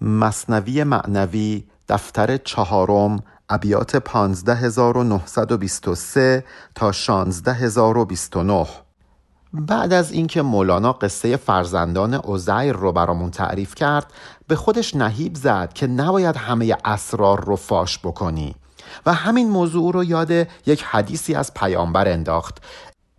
[0.00, 8.66] مصنوی معنوی دفتر چهارم ابیات 15923 تا 16029
[9.52, 14.12] بعد از اینکه مولانا قصه فرزندان عزیر رو برامون تعریف کرد
[14.48, 18.54] به خودش نهیب زد که نباید همه اسرار رو فاش بکنی.
[19.06, 20.30] و همین موضوع رو یاد
[20.66, 22.58] یک حدیثی از پیامبر انداخت.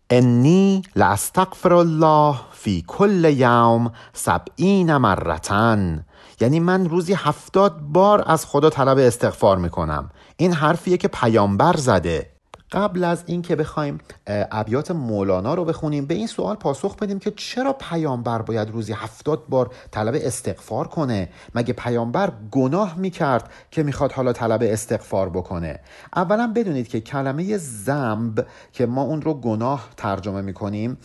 [0.09, 6.05] انی لاستغفر الله فی کل یوم سبعین مرتن
[6.41, 10.09] یعنی من روزی هفتاد بار از خدا طلب استغفار می‌کنم.
[10.37, 12.27] این حرفیه که پیامبر زده.
[12.73, 17.73] قبل از اینکه بخوایم ابیات مولانا رو بخونیم به این سوال پاسخ بدیم که چرا
[17.73, 24.33] پیامبر باید روزی هفتاد بار طلب استغفار کنه؟ مگه پیامبر گناه می‌کرد که می‌خواد حالا
[24.33, 25.79] طلب استغفار بکنه؟
[26.15, 30.97] اولا بدونید که کلمه زنب که ما اون رو گناه ترجمه می‌کنیم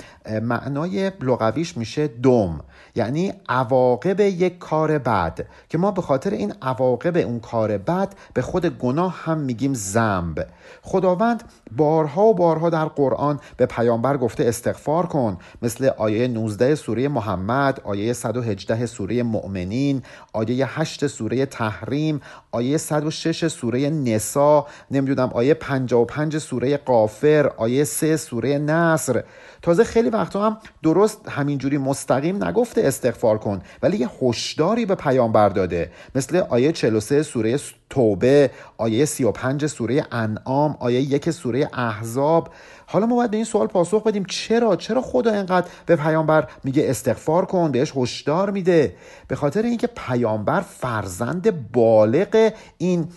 [0.43, 2.61] معنای لغویش میشه دم.
[2.97, 8.43] یعنی عواقب یک کار بد که ما به خاطر این عواقب اون کار بد به
[8.43, 10.47] خود گناه هم میگیم زنب
[10.83, 11.43] خداوند
[11.77, 17.81] بارها و بارها در قرآن به پیامبر گفته استغفار کن مثل آیه 19 سوره محمد
[17.85, 22.21] آیه 118 سوره مؤمنین آیه 8 سوره تحریم
[22.53, 29.23] آیه 106 سوره نسا نمی‌دونم آیه 55 سوره قافر آیه 3 سوره نصر.
[29.67, 35.49] تازه خیلی وقتا هم درست همینجوری مستقیم نگفته استغفار کن ولی یه هشداری به پیامبر
[35.49, 35.91] داده.
[36.15, 37.59] مثل آیه 43 سوره
[37.91, 42.49] توبه آیه 35 سوره انعام آیه یک سوره احزاب.
[42.87, 46.91] حالا ما باید به این سوال پاسخ بدیم چرا؟ چرا خدا اینقدر به پیامبر میگه
[46.91, 48.97] استغفار کن بهش هشدار میده؟
[49.29, 53.09] به خاطر اینکه پیامبر فرزند بالغ این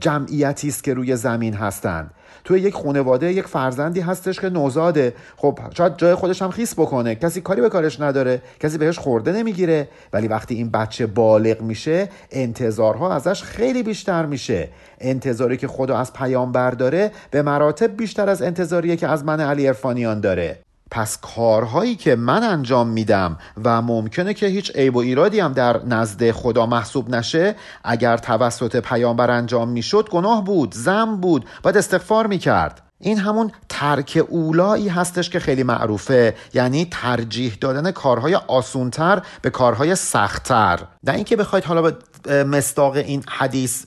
[0.00, 2.10] جمعیتی است که روی زمین هستند.
[2.44, 5.14] توی یک خانواده یک فرزندی هستش که نوزاده.
[5.36, 7.14] خب شاید جای خودش هم خیس بکنه.
[7.14, 9.88] کسی کاری به کارش نداره کسی بهش خورده نمی‌گیره.
[10.12, 14.68] ولی وقتی این بچه بالغ میشه انتظارها ازش خیلی بیشتر میشه.
[15.00, 19.66] انتظاری که خدا از پیامبر داره به مراتب بیشتر از انتظاری که از من علی
[19.66, 20.58] ارفانیان داره.
[20.90, 25.84] پس کارهایی که من انجام میدم و ممکنه که هیچ عیب و ایرادی هم در
[25.84, 32.26] نزد خدا محسوب نشه اگر توسط پیامبر انجام می‌شد گناه بود زم بود باید استغفار
[32.26, 32.80] می‌کرد.
[33.00, 39.94] این همون ترک اولایی هستش که خیلی معروفه یعنی ترجیح دادن کارهای آسونتر به کارهای
[39.94, 40.80] سختتر.
[41.04, 41.82] نه اینکه بخواید حالا
[42.22, 43.84] به مستاق این حدیث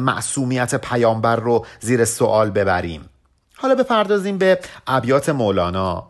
[0.00, 3.08] معصومیت پیامبر رو زیر سوال ببریم.
[3.56, 6.09] حالا بپردازیم به ابیات مولانا.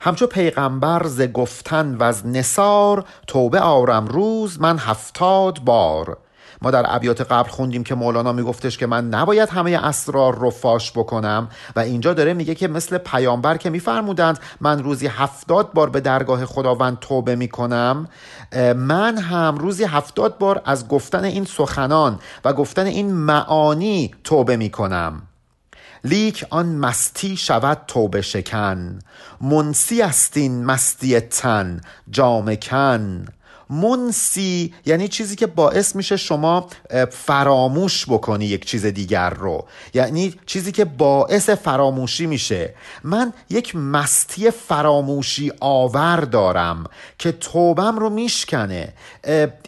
[0.00, 6.18] همچو پیغمبر ز گفتن و از نصار توبه آرم روز من هفتاد بار.
[6.62, 10.92] ما در ابیات قبل خوندیم که مولانا میگفتش که من نباید همه اسرار رو فاش
[10.92, 16.00] بکنم و اینجا داره میگه که مثل پیامبر که میفرمودند من روزی هفتاد بار به
[16.00, 18.08] درگاه خداوند توبه می‌کنم
[18.76, 25.22] من هم روزی هفتاد بار از گفتن این سخنان و گفتن این معانی توبه می‌کنم.
[26.04, 28.98] لیک آن مستی شود توبه شکن.
[29.40, 31.80] منسی استین مستی تن
[32.10, 33.26] جامکن
[33.70, 36.68] منسی یعنی چیزی که باعث میشه شما
[37.10, 39.66] فراموش بکنی یک چیز دیگر رو.
[39.94, 42.74] یعنی چیزی که باعث فراموشی میشه.
[43.04, 46.84] من یک مستی فراموشی آور دارم
[47.18, 48.92] که توبم رو میشکنه.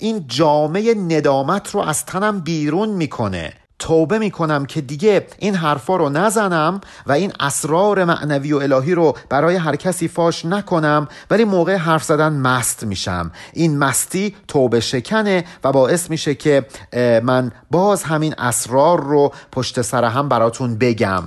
[0.01, 3.53] این جامعه ندامت رو از تنم بیرون می‌کنه.
[3.79, 9.17] توبه می‌کنم که دیگه این حرفا رو نزنم و این اسرار معنوی و الهی رو
[9.29, 13.31] برای هر کسی فاش نکنم ولی موقع حرف زدن مست میشم.
[13.53, 16.67] این مستی توبه شکنه و باعث میشه که
[17.23, 21.25] من باز همین اسرار رو پشت سر هم براتون بگم.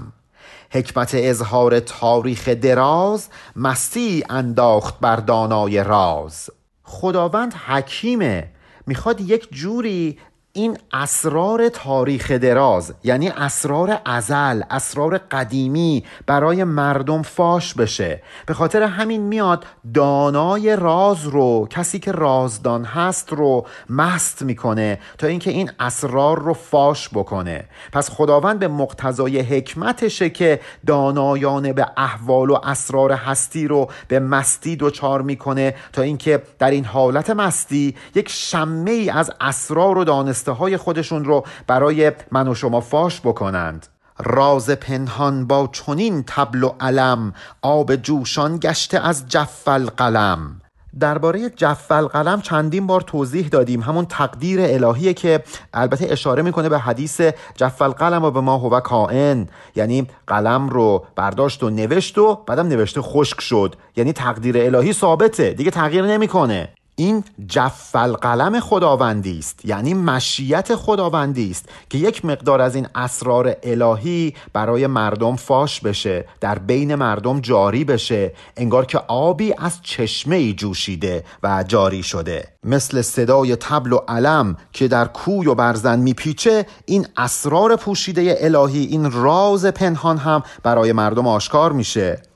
[0.72, 6.50] حکمت اظهار تاریخ دراز مستی انداخت بر دانای راز.
[6.84, 8.48] خداوند حکیمه.
[8.88, 10.18] می‌خواد یک جوری
[10.54, 18.22] این اسرار تاریخ دراز یعنی اسرار ازل اسرار قدیمی برای مردم فاش بشه.
[18.46, 25.28] به خاطر همین میاد دانای راز رو کسی که رازدان هست رو مست می‌کنه تا
[25.28, 27.66] اینکه این اسرار رو فاش بکنه.
[27.94, 34.76] پس خداوند به مقتضای حکمتشه که دانایان به احوال و اسرار هستی رو به مستی
[34.76, 40.41] دچار می‌کنه تا اینکه در این حالت مستی یک شمه ای از اسرار و دانست
[40.50, 43.88] های خودشون رو برای من و شما فاش بکنند.
[44.20, 50.62] راز پنهان با چنین تبل و علم آب جوشان گشته از جفل قلم.
[51.00, 53.82] درباره جفل قلم چندین بار توضیح دادیم.
[53.82, 55.44] همون تقدیر الهیه که
[55.74, 57.22] البته اشاره می‌کنه به حدیث
[57.56, 59.48] جفل قلم و به ما هو کائن.
[59.76, 63.76] یعنی قلم رو برداشت و نوشت و بعدم نوشته خشک شد.
[63.96, 65.54] یعنی تقدیر الهی ثابته.
[65.54, 66.70] دیگه تغییر نمی‌کنه.
[66.96, 69.66] این جف القلم خداوندی است.
[69.66, 76.26] یعنی مشیت خداوندی است که یک مقدار از این اسرار الهی برای مردم فاش بشه
[76.40, 82.48] در بین مردم جاری بشه انگار که آبی از چشمه ای جوشیده و جاری شده.
[82.64, 88.86] مثل صدای تبل و علم که در کوی و برزن میپیچه این اسرار پوشیده الهی
[88.86, 92.31] این راز پنهان هم برای مردم آشکار میشه.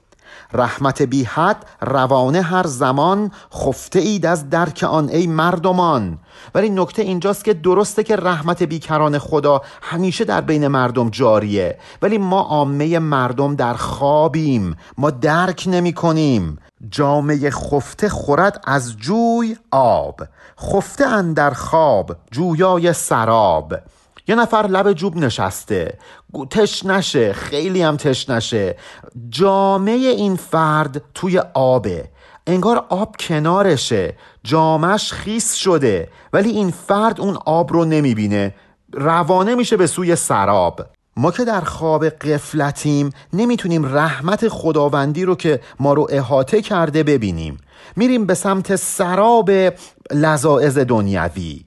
[0.53, 6.17] رحمت بی حد روانه هر زمان خفته اید از درک آن ای مردمان.
[6.55, 11.79] ولی نکته اینجاست که درسته که رحمت بیکران خدا همیشه در بین مردم جاریه.
[12.01, 14.75] ولی ما عامه مردم در خوابیم.
[14.97, 16.57] ما درک نمی کنیم.
[16.89, 20.21] جامعه خفته خورد از جوی آب.
[20.59, 23.73] خفته اندر خواب جویای سراب.
[24.27, 25.97] یه نفر لب جوب نشسته.
[26.45, 28.77] تش نشه خیلی هم تش نشه.
[29.29, 32.09] جامعه این فرد توی آبه.
[32.47, 34.17] انگار آب کنارشه.
[34.43, 36.09] جامش خیس شده.
[36.33, 38.55] ولی این فرد اون آب رو نمی‌بینه.
[38.93, 40.85] روانه میشه به سوی سراب.
[41.17, 47.57] ما که در خواب قفلتیم نمی‌تونیم رحمت خداوندی رو که ما رو احاطه کرده ببینیم.
[47.95, 49.51] میریم به سمت سراب
[50.13, 51.65] لذاعز دنیوی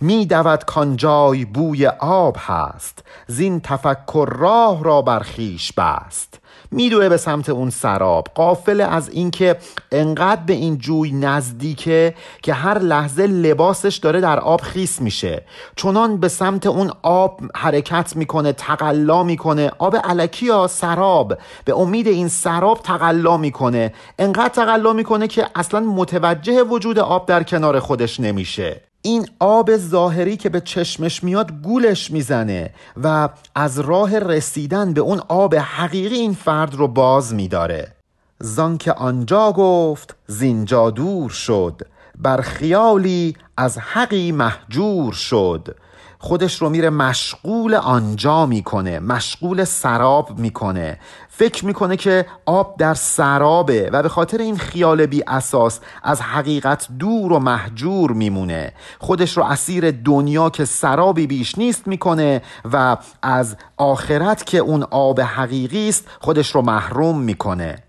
[0.00, 6.38] می دود کانجای بوی آب هست زین تفکر راه را برخیش بست.
[6.70, 9.56] میدوه به سمت اون سراب قافل از اینکه
[9.92, 15.44] انقدر به این جوی نزدیکه که هر لحظه لباسش داره در آب خیس میشه.
[15.76, 19.72] چونان به سمت اون آب حرکت می‌کنه تقلا می‌کنه.
[19.78, 23.92] آب علکی یا سراب؟ به امید این سراب تقلا می‌کنه.
[24.18, 28.91] انقدر تقلا می‌کنه که اصلا متوجه وجود آب در کنار خودش نمیشه.
[29.04, 32.70] این آب ظاهری که به چشمش میاد گولش می‌زنه
[33.02, 37.92] و از راه رسیدن به اون آب حقیقی این فرد رو باز میداره.
[38.40, 41.82] زان که آنجا گفت زینجا دور شد.
[42.18, 45.76] بر خیالی از حقی محجور شد.
[46.18, 50.98] خودش رو میره مشغول آنجا می‌کنه مشغول سراب می‌کنه.
[51.34, 56.88] فکر می‌کنه که آب در سرابه و به خاطر این خیال بی اساس از حقیقت
[56.98, 58.72] دور و محجور میمونه.
[58.98, 62.42] خودش رو اسیر دنیا که سرابی بیش نیست می‌کنه
[62.72, 67.82] و از آخرت که اون آب حقیقی است خودش رو محروم می‌کنه.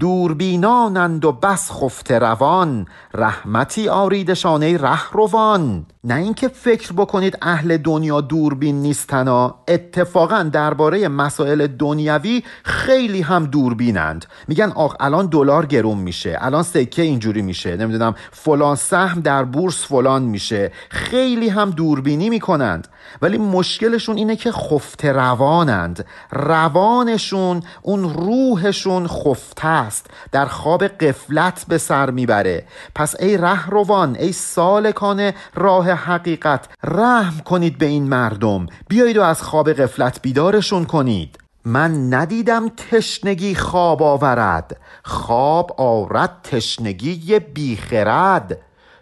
[0.00, 2.86] دوربینانند و بس خفته روان.
[3.14, 11.66] رحمتی آریدشان ای روان نه اینکه فکر بکنید اهل دنیا دوربین نیستنا اتفاقا درباره مسائل
[11.66, 14.26] دنیوی خیلی هم دوربینند.
[14.48, 19.84] میگن آخ الان دلار گرون میشه الان سکه اینجوری میشه نمی‌دونم فلان سهم در بورس
[19.86, 20.72] فلان میشه.
[20.90, 22.88] خیلی هم دوربینی می‌کنند.
[23.22, 26.06] ولی مشکلشون اینه که خفته روانند.
[26.32, 30.06] روانشون اون روحشون خفته است.
[30.32, 32.64] در خواب قفلت به سر می‌بره.
[32.94, 38.66] پس ای رهروان ای سالکان راه حقیقت رحم کنید به این مردم.
[38.88, 41.38] بیایید و از خواب قفلت بیدارشون کنید.
[41.64, 44.80] من ندیدم تشنگی خواب آورد.
[45.04, 48.58] خواب آورد تشنگی بیخرد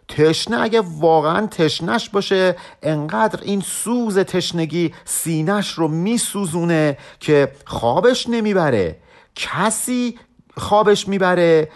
[0.09, 8.99] تشنه اگه واقعا تشنش باشه انقدر این سوز تشنگی سینش رو میسوزونه که خوابش نمی‌بره.
[9.35, 10.19] کسی
[10.57, 11.69] خوابش می‌بره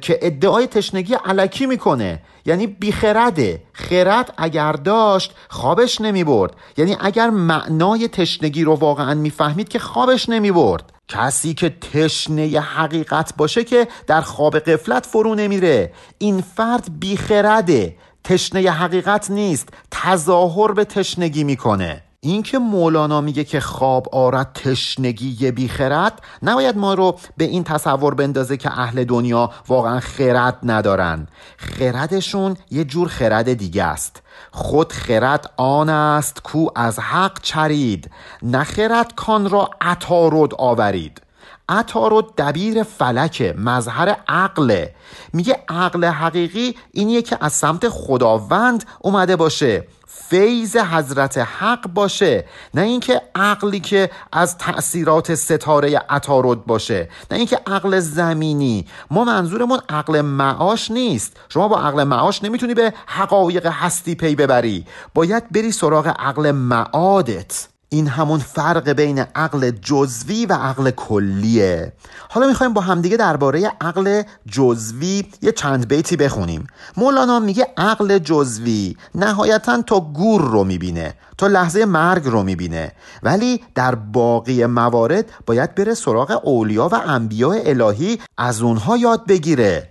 [0.00, 2.22] که ادعای تشنگی علکی می‌کنه.
[2.46, 3.62] یعنی بیخرده.
[3.72, 6.52] خرد اگر داشت خوابش نمی‌برد.
[6.76, 10.92] یعنی اگر معنای تشنگی رو واقعا می‌فهمید که خوابش نمی‌برد.
[11.08, 15.92] کسی که تشنه حقیقت باشه که در خواب قفلت فرو نمیره.
[16.18, 17.96] این فرد بیخرده.
[18.24, 19.68] تشنه حقیقت نیست.
[19.90, 22.02] تظاهر به تشنگی می‌کنه.
[22.20, 28.56] اینکه مولانا میگه که خواب آرد تشنگی بیخرد نباید ما رو به این تصور بندازه
[28.56, 31.26] که اهل دنیا واقعا خرد ندارن.
[31.56, 34.22] خردشون یه جور خرد دیگه است.
[34.50, 38.10] خود خرد آن است کو از حق چرید
[38.42, 41.22] نخرد کان را عطارد آورید.
[41.68, 44.94] عطارد دبیر فلکه مظهر عقله
[45.32, 49.84] میگه عقل حقیقی اینیه که از سمت خداوند اومده باشه.
[50.28, 57.60] فیض حضرت حق باشه نه اینکه عقلی که از تأثیرات ستاره عطارد باشه نه اینکه
[57.66, 58.86] عقل زمینی.
[59.10, 61.36] ما منظورمون عقل معاش نیست.
[61.48, 64.86] شما با عقل معاش نمی‌تونی به حقایق هستی پی ببری.
[65.14, 67.68] باید بری سراغ عقل معادت.
[67.88, 71.92] این همون فرق بین عقل جزوی و عقل کلیه.
[72.28, 76.66] حالا می‌خوایم با همدیگه درباره عقل جزوی یه چند بیتی بخونیم.
[76.96, 82.92] مولانا میگه عقل جزوی نهایتا تا گور رو می‌بینه تا لحظه مرگ رو می‌بینه.
[83.22, 89.90] ولی در باقی موارد باید بره سراغ اولیا و انبیاء الهی از اونها یاد بگیره.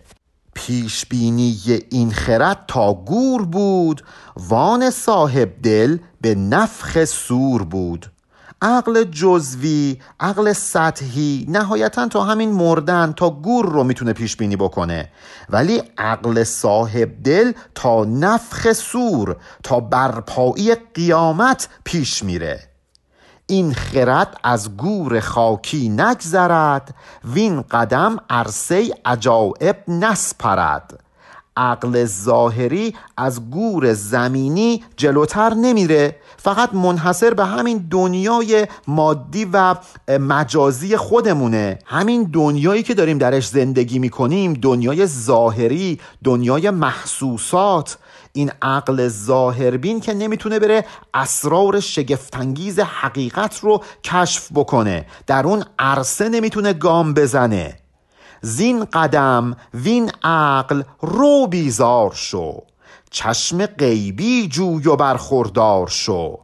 [0.54, 1.58] پیشبینی
[1.90, 4.04] این خرد تا گور بود.
[4.50, 8.05] وان صاحب دل به نفخ سور بود.
[8.62, 15.10] عقل جزوی عقل سطحی نهایتا تا همین مردن تا گور رو می‌تونه پیش بینی بکنه.
[15.50, 22.60] ولی عقل صاحب دل تا نفخ سور تا برپایی قیامت پیش میره.
[23.48, 31.04] این خرد از گور خاکی نگذرد وین قدم عرصه عجائب نسپرد.
[31.57, 36.15] عقل ظاهری از گور زمینی جلوتر نمیره.
[36.38, 39.75] فقط منحصر به همین دنیای مادی و
[40.07, 41.79] مجازی خودمونه.
[41.85, 47.97] همین دنیایی که داریم درش زندگی می‌کنیم دنیای ظاهری دنیای محسوسات.
[48.33, 55.05] این عقل ظاهربین که نمی‌تونه بره اسرار شگفتانگیز حقیقت رو کشف بکنه.
[55.27, 57.77] در اون عرصه نمی‌تونه گام بزنه.
[58.46, 62.62] زین قدم وین عقل رو بیزار شو.
[63.12, 66.38] چشم غیبی جوی و برخوردار شو.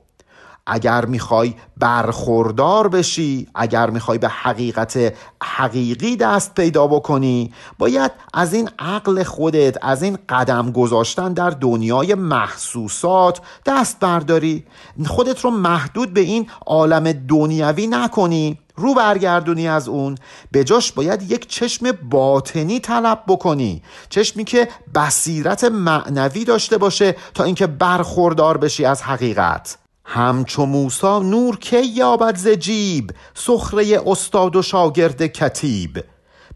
[0.66, 8.70] اگر می‌خوای برخوردار بشی اگر می‌خوای به حقیقت حقیقی دست پیدا بکنی باید از این
[8.80, 14.66] عقل خودت از این قدم گذاشتن در دنیای محسوسات دست برداری.
[15.06, 18.60] خودت رو محدود به این عالم دنیوی نکنی.
[18.76, 20.18] رو برگردونی از اون.
[20.52, 23.84] به جاش باید یک چشم باطنی طلب بکنی.
[24.10, 29.78] چشمی که بصیرت معنوی داشته باشه تا اینکه برخوردار بشی از حقیقت.
[30.06, 36.04] همچو موسا نور کی یابد ز جیب؟ سخره استاد و شاگرد کتیب.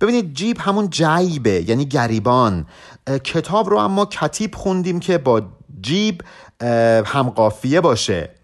[0.01, 2.65] ببینید جیب همون جیبه یعنی گریبان.
[3.23, 5.41] کتاب رو اما کتیب خوندیم که با
[5.81, 6.21] جیب
[7.05, 8.34] همقافیه باشه.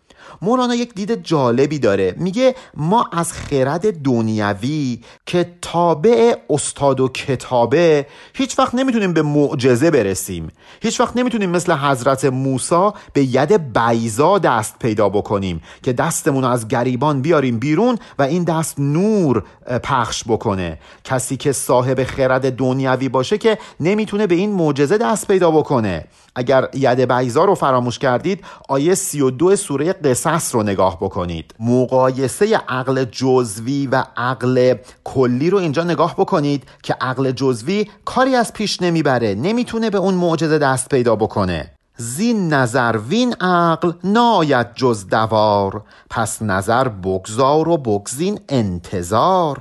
[0.42, 2.16] مولانا یک دید جالبی داره.
[2.18, 9.92] میگه ما از خرد دنیوی که تابع استاد و کتابه هیچ وقت نمی‌تونیم به معجزه
[9.92, 10.52] برسیم.
[10.82, 16.68] هیچ وقت نمی‌تونیم مثل حضرت موسی به ید بیزا دست پیدا بکنیم که دستمون از
[16.68, 19.44] گریبان بیاریم بیرون و این دست نور
[19.84, 20.80] پخش بکنه.
[21.04, 26.06] کسی که صاحب خرد دنیوی باشه که نمی‌تونه به این معجزه دست پیدا بکنه.
[26.36, 31.56] اگر ید بیزا رو فراموش کردید آیه 32 سوره قصص رو نگاه بکنید.
[31.60, 38.54] مقایسه عقل جزوی و عقل کلی رو اینجا نگاه بکنید که عقل جزوی کاری از
[38.54, 41.72] پیش نمی‌بره نمی‌تونه به اون معجزه دست پیدا بکنه.
[41.98, 49.58] زین نظر وین عقل ناید جز دوار پس نظر بگذار و بگزین انتظار.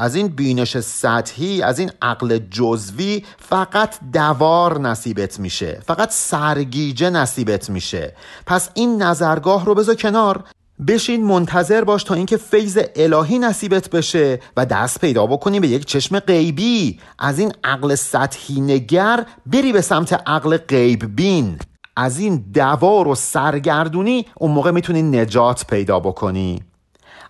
[0.00, 7.70] از این بینش سطحی از این عقل جزوی فقط دوار نصیبت میشه فقط سرگیجه نصیبت
[7.70, 8.14] میشه.
[8.46, 10.44] پس این نظرگاه رو بذار کنار.
[10.88, 15.84] بشین منتظر باش تا اینکه فیض الهی نصیبت بشه و دست پیدا بکنی به یک
[15.84, 17.00] چشم غیبی.
[17.18, 21.58] از این عقل سطحی نگر بری به سمت عقل غیب بین.
[21.96, 26.67] از این دوار و سرگردونی اون موقع می‌تونی نجات پیدا بکنی.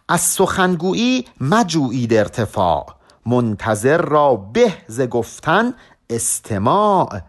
[0.08, 2.86] از سخنگویی مجویید ارتفاع.
[3.26, 5.74] منتظر را به ز گفتن
[6.10, 7.20] استماع.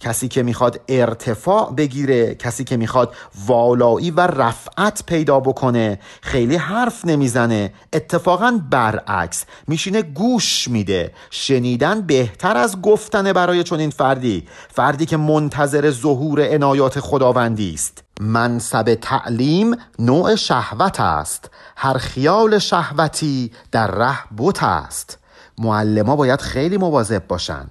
[0.00, 3.14] کسی که می‌خواد ارتفاع بگیره کسی که می‌خواد
[3.46, 11.12] والایی و رفعت پیدا بکنه خیلی حرف نمی‌زنه اتفاقا برعکس میشینه گوش میده.
[11.30, 14.46] شنیدن بهتر از گفتن برای چنین فردی.
[14.70, 18.03] فردی که منتظر ظهور عنایات خداوندی است.
[18.20, 21.50] منصب تعلیم نوع شهوت است.
[21.76, 25.18] هر خیال شهوتی در ره بت است.
[25.58, 27.66] معلما باید خیلی مواظب باشن.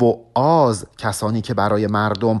[0.00, 2.40] و آز کسانی که برای مردم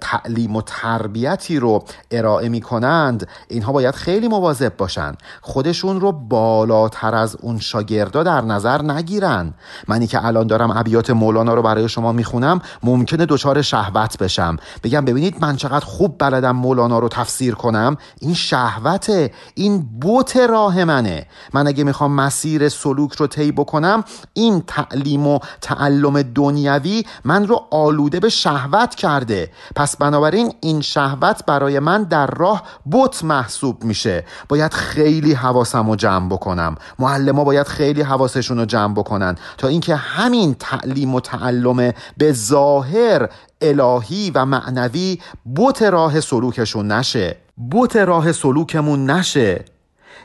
[0.00, 5.14] تعلیم و تربیتی رو ارائه می کنند اینها باید خیلی مواظب باشن.
[5.40, 9.54] خودشون رو بالاتر از اون شاگردا در نظر نگیرن.
[9.88, 14.56] منی که الان دارم ابیات مولانا رو برای شما می‌خونم ممکنه دچار شهوت بشم.
[14.82, 17.96] بگم ببینید من چقدر خوب بلدم مولانا رو تفسیر کنم.
[18.20, 19.30] این شهوته.
[19.54, 21.26] این بوت راه منه.
[21.54, 24.04] من اگه می‌خوام مسیر سلوک رو طی بکنم
[24.36, 29.50] این تعلیم و تعلم دنیوی من رو آلوده به شهوت کرده.
[29.76, 32.62] پس بنابراین این شهوت برای من در راه
[32.92, 34.24] بت محسوب میشه.
[34.48, 36.74] باید خیلی حواسم رو جمع بکنم.
[36.98, 43.28] معلم باید خیلی حواسشون رو جمع بکنن تا اینکه همین تعلیم و تعلم به ظاهر
[43.60, 45.18] الهی و معنوی
[45.56, 47.36] بت راه سلوکشون نشه.
[47.70, 49.64] بت راه سلوکمون نشه.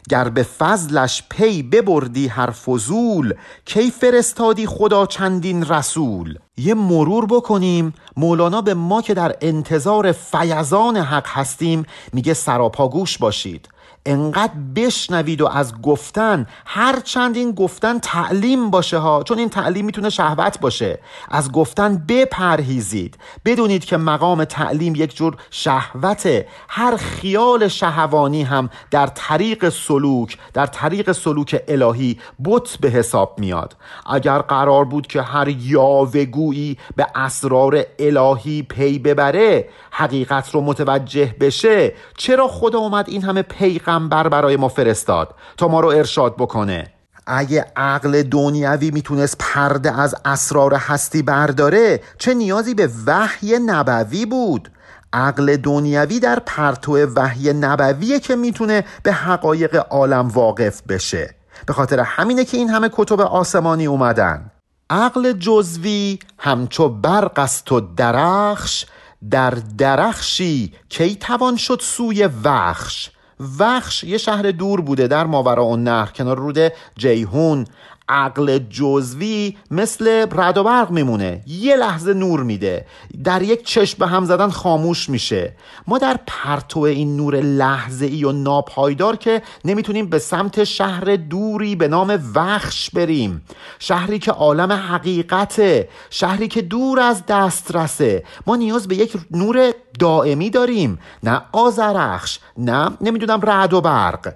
[0.09, 3.33] گر به فضلش پی ببردی هر فضول
[3.65, 7.93] کی فرستادی خدا چندین رسول؟ یه مرور بکنیم.
[8.17, 13.69] مولانا به ما که در انتظار فیضان حق هستیم میگه سراپاگوش باشید.
[14.05, 19.85] انقدر بشنوید و از گفتن هر چند این گفتن تعلیم باشه ها چون این تعلیم
[19.85, 20.99] می‌تونه شهوت باشه.
[21.29, 23.17] از گفتن بپرهیزید.
[23.45, 26.47] بدونید که مقام تعلیم یک جور شهوته.
[26.69, 33.75] هر خیال شهوانی هم در طریق سلوک در طریق سلوک الهی بت به حساب میاد.
[34.05, 41.93] اگر قرار بود که هر یاوگویی به اسرار الهی پی ببره حقیقت رو متوجه بشه
[42.17, 43.41] چرا خدا اومد این همه
[43.91, 46.93] پیغمبر برای ما فرستاد تا ما رو ارشاد بکنه.
[47.27, 54.71] اگه عقل دنیوی می‌تونست پرده از اسرار هستی برداره چه نیازی به وحی نبوی بود؟
[55.13, 61.35] عقل دنیوی در پرتو وحی نبویه که می‌تونه به حقایق عالم واقف بشه.
[61.65, 64.51] به خاطر همینه که این همه کتب آسمانی اومدن.
[64.89, 68.85] عقل جزوی همچو برق است و درخش
[69.31, 73.09] در درخشی کی توان شد سوی وخش؟
[73.59, 77.65] وخش یه شهر دور بوده در ماورا اون نهر کنار رود جیهون.
[78.09, 81.41] عقل جزوی مثل رد و برق میمونه.
[81.47, 82.85] یه لحظه نور میده.
[83.23, 85.53] در یک چشم به هم زدن خاموش میشه.
[85.87, 91.75] ما در پرتو این نور لحظه ای و ناپایدار که نمی‌تونیم به سمت شهر دوری
[91.75, 93.41] به نام وخش بریم.
[93.79, 95.89] شهری که عالم حقیقته.
[96.09, 98.23] شهری که دور از دسترسه.
[98.47, 100.99] ما نیاز به یک نور دائمی داریم.
[101.23, 104.33] نه آزرخش نه نمی‌دونم رد و برق.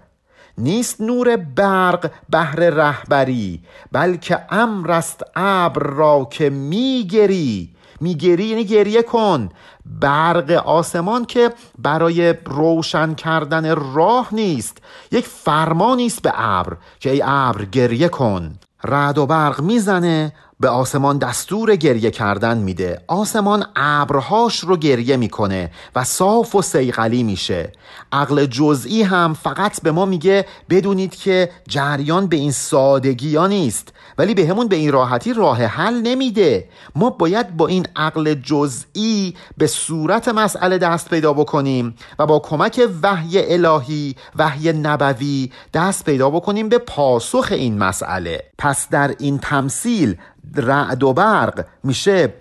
[0.58, 7.76] نیست نور برق بهر رهبری بلکه امر است ابر را که میگری.
[8.02, 9.50] میگری یعنی گریه کن.
[9.86, 14.78] برق آسمان که برای روشن کردن راه نیست.
[15.12, 18.60] یک فرمانی است به ابر که ای ابر گریه کن.
[18.86, 23.02] رعد و برق می‌زنه به آسمان دستور گریه کردن میده.
[23.08, 27.72] آسمان ابرهاش رو گریه می‌کنه و صاف و سیغلی میشه.
[28.12, 33.94] عقل جزئی هم فقط به ما میگه بدونید که جریان به این سادگی ها نیست.
[34.18, 36.70] ولی به همون به این راحتی راه حل نمیده.
[36.96, 42.90] ما باید با این عقل جزئی به صورت مسئله دست پیدا بکنیم و با کمک
[43.04, 48.44] وحی الهی وحی نبوی دست پیدا بکنیم به پاسخ این مسئله.
[48.58, 50.16] پس در این تمثیل
[50.56, 52.34] رعد و برق میشه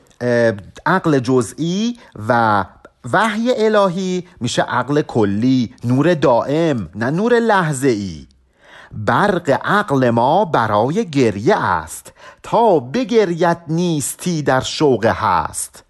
[0.86, 2.64] عقل جزئی و
[3.12, 8.26] وحی الهی میشه عقل کلی نور دائم نه نور لحظه ای
[8.96, 12.12] برق عقل ما برای گریه است.
[12.42, 15.84] تا بگریت نیستی در شوق هست.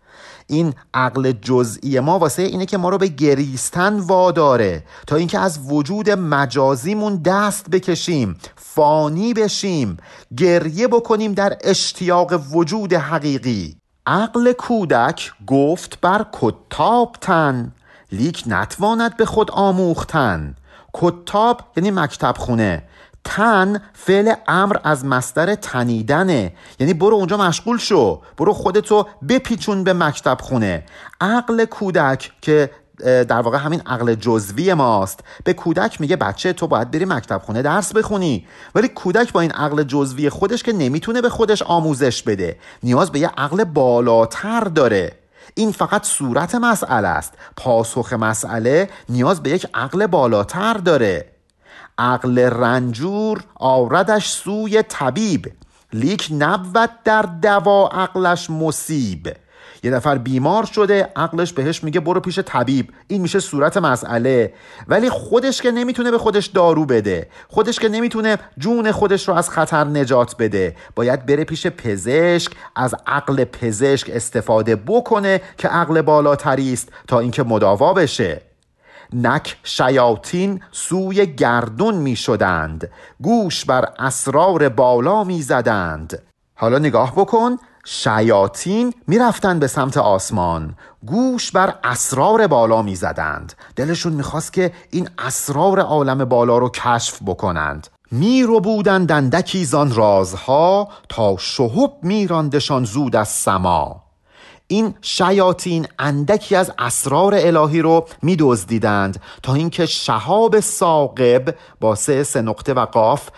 [0.46, 4.84] این عقل جزئی ما واسه اینه که ما رو به گریستن واداره.
[5.06, 9.96] تا اینکه از وجود مجازیمون دست بکشیم فانی بشیم
[10.36, 13.76] گریه بکنیم در اشتیاق وجود حقیقی.
[14.06, 17.72] عقل کودک گفت بر کتاب تن
[18.12, 20.54] لیک نتواند به خود آموختن.
[20.94, 22.82] کتاب یعنی مکتب خونه
[23.24, 26.52] تن فعل امر از مصدر تنیدنه.
[26.80, 28.22] یعنی برو اونجا مشغول شو.
[28.36, 30.84] برو خودتو بپیچون به مکتب خونه.
[31.20, 32.70] عقل کودک که
[33.04, 37.62] در واقع همین عقل جزوی ماست به کودک میگه بچه تو باید بری مکتب خونه
[37.62, 38.46] درس بخونی.
[38.74, 42.56] ولی کودک با این عقل جزوی خودش که نمی‌تونه به خودش آموزش بده.
[42.82, 45.12] نیاز به یه عقل بالاتر داره.
[45.54, 47.32] این فقط صورت مسئله است.
[47.56, 51.33] پاسخ مسئله نیاز به یک عقل بالاتر داره.
[51.98, 55.52] عقل رنجور آوردش سوی طبیب
[55.92, 59.36] لیک نبود در دوا عقلش مصیب.
[59.82, 62.92] یه نفر بیمار شده عقلش بهش میگه برو پیش طبیب.
[63.08, 64.52] این میشه صورت مسئله.
[64.88, 67.28] ولی خودش که نمی‌تونه به خودش دارو بده.
[67.48, 70.76] خودش که نمی‌تونه جون خودش رو از خطر نجات بده.
[70.96, 77.42] باید بره پیش پزشک از عقل پزشک استفاده بکنه که عقل بالاتری است تا اینکه
[77.42, 78.53] مداوا بشه.
[79.12, 82.90] نک شیاطین سوی گردون می شدند.
[83.22, 86.22] گوش بر اسرار بالا می زدند.
[86.54, 87.56] حالا نگاه بکن.
[87.86, 90.74] شیاطین می‌رفتند به سمت آسمان.
[91.06, 93.52] گوش بر اسرار بالا می زدند.
[93.76, 97.86] دلشون می‌خواست که این اسرار عالم بالا رو کشف بکنند.
[98.10, 104.03] می رو بودن دندکی زان رازها تا شهب میراندشان زود از سما.
[104.66, 112.42] این شیاطین اندکی از اسرار الهی رو میدزدیدند تا اینکه شهاب ساقب با سه سه
[112.42, 113.28] نقطه و قاف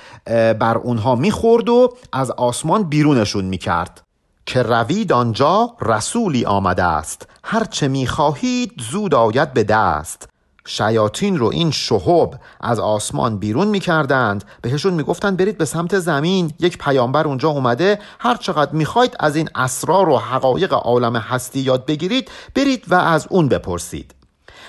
[0.61, 4.03] بر اونها می‌خورد و از آسمان بیرونشون می‌کرد.
[4.47, 7.29] که روید آنجا رسولی آمده است.
[7.45, 10.29] هرچه می‌خواهید زود آید به دست.
[10.67, 14.45] شیاطین رو این شهب از آسمان بیرون می‌کردند.
[14.63, 16.53] بهشون می‌گفتند برید به سمت زمین.
[16.61, 21.87] یک پیامبر اونجا اومده هر چقدر می‌خواید از این اسرار و حقایق عالم هستی یاد
[21.87, 24.15] بگیرید برید و از اون بپرسید.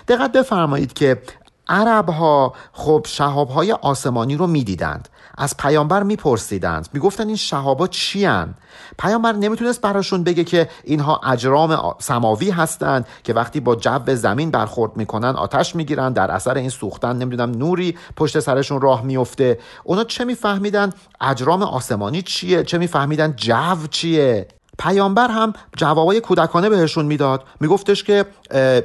[0.07, 1.21] دقت بفرمایید که
[1.67, 5.09] عرب ها خب شهاب های آسمانی رو می‌دیدند.
[5.37, 6.89] از پیامبر میپرسیدند.
[6.93, 8.53] می‌گفتن این شهابا چی هن؟
[8.99, 14.97] پیامبر نمی‌تونست براشون بگه که اینها اجرام سماوی هستند که وقتی با جو زمین برخورد
[14.97, 20.25] می‌کنن آتش می‌گیرن در اثر این سوختن نمی‌دونم نوری پشت سرشون راه میفته اونا چه
[20.25, 24.47] میفهمیدن؟ اجرام آسمانی چیه؟ چه میفهمیدن؟ جو چیه؟
[24.79, 27.43] پیامبر هم جوابای کودکانه بهشون می‌داد.
[27.59, 28.25] میگفتش که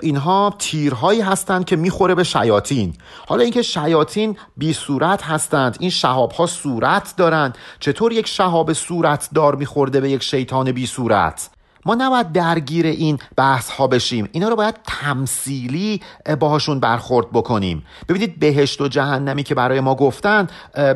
[0.02, 2.94] اینها تیرهایی هستند که می‌خوره به شیاطین.
[3.26, 9.28] حالا اینکه شیاطین بی صورت هستند این شهاب ها صورت دارند چطور یک شهاب صورت
[9.34, 11.50] دار میخورده به یک شیطان بی صورت؟
[11.86, 14.28] ما نباید درگیر این بحث ها بشیم.
[14.32, 16.00] اینا رو باید تمثیلی
[16.40, 17.84] باهاشون برخورد بکنیم.
[18.08, 20.46] ببینید بهشت و جهنمی که برای ما گفتن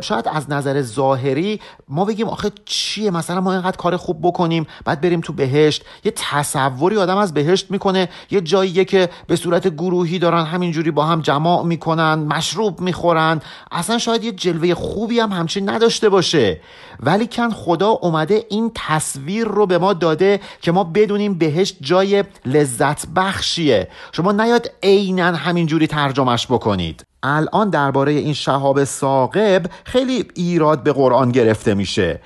[0.00, 5.00] شاید از نظر ظاهری ما بگیم آخه چیه؟ مثلا ما اینقدر کار خوب بکنیم بعد
[5.00, 5.84] بریم تو بهشت.
[6.04, 11.04] یه تصوری آدم از بهشت می‌کنه یه جاییه که به صورت گروهی دارن همینجوری با
[11.04, 13.40] هم جماع می‌کنن مشروب می‌خورن.
[13.70, 16.60] اصلا شاید یه جلوه خوبی هم همچین نداشته باشه.
[17.00, 22.24] ولی کن خدا اومده این تصویر رو به ما داده که ما بدونیم بهشت جای
[22.44, 23.88] لذت بخشیه.
[24.12, 27.02] شما نیاد عینا همینجوری ترجمهش بکنید.
[27.22, 32.20] الان درباره این شهاب ساقب خیلی ایراد به قرآن گرفته میشه.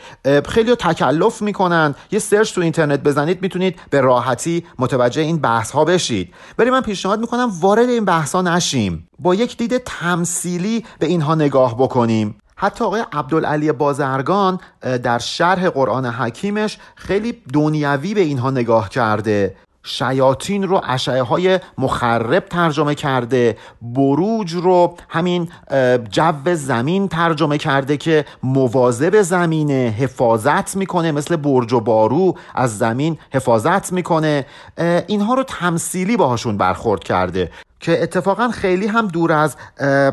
[0.49, 1.95] خیلی تکلف می‌کنن.
[2.11, 6.35] یه سرچ تو اینترنت بزنید می‌تونید به راحتی متوجه این بحث ها بشید.
[6.59, 9.09] ولی من پیشنهاد می‌کنم وارد این بحث ها نشیم.
[9.19, 12.40] با یک دید تمثیلی به اینها نگاه بکنیم.
[12.61, 14.59] حتی آقای عبدالعلی بازرگان
[15.03, 19.55] در شرح قرآن حکیمش خیلی دنیوی به اینها نگاه کرده.
[19.83, 23.57] شیاطین رو اشعه های مخرب ترجمه کرده.
[23.83, 25.49] بروج رو همین
[26.11, 33.19] جو زمین ترجمه کرده که مواظب زمینه حفاظت می‌کنه مثل برج و بارو از زمین
[33.35, 34.47] حفاظت می‌کنه.
[35.07, 39.57] اینها رو تمثیلی باهاشون برخورد کرده که اتفاقا خیلی هم دور از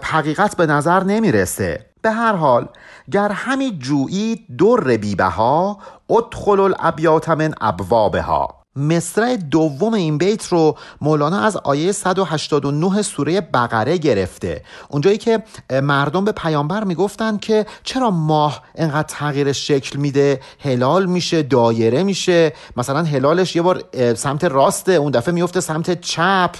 [0.04, 1.86] حقیقت به نظر نمی‌رسه.
[2.02, 2.68] به هر حال
[3.12, 5.78] گر همی جویی در بیبها
[6.10, 8.58] ادخل الابیات من ابوابها.
[8.76, 14.64] مصرع دوم این بیت رو مولانا از آیه 189 سوره بقره گرفته.
[14.90, 15.44] اونجایی که
[15.84, 22.54] مردم به پیامبر می‌گفتن که چرا ماه انقدر تغییر شکل میده؟ هلال میشه دایره میشه.
[22.78, 23.84] مثلا هلالش یه بار
[24.16, 26.56] سمت راسته اون دفعه میفته سمت چپ.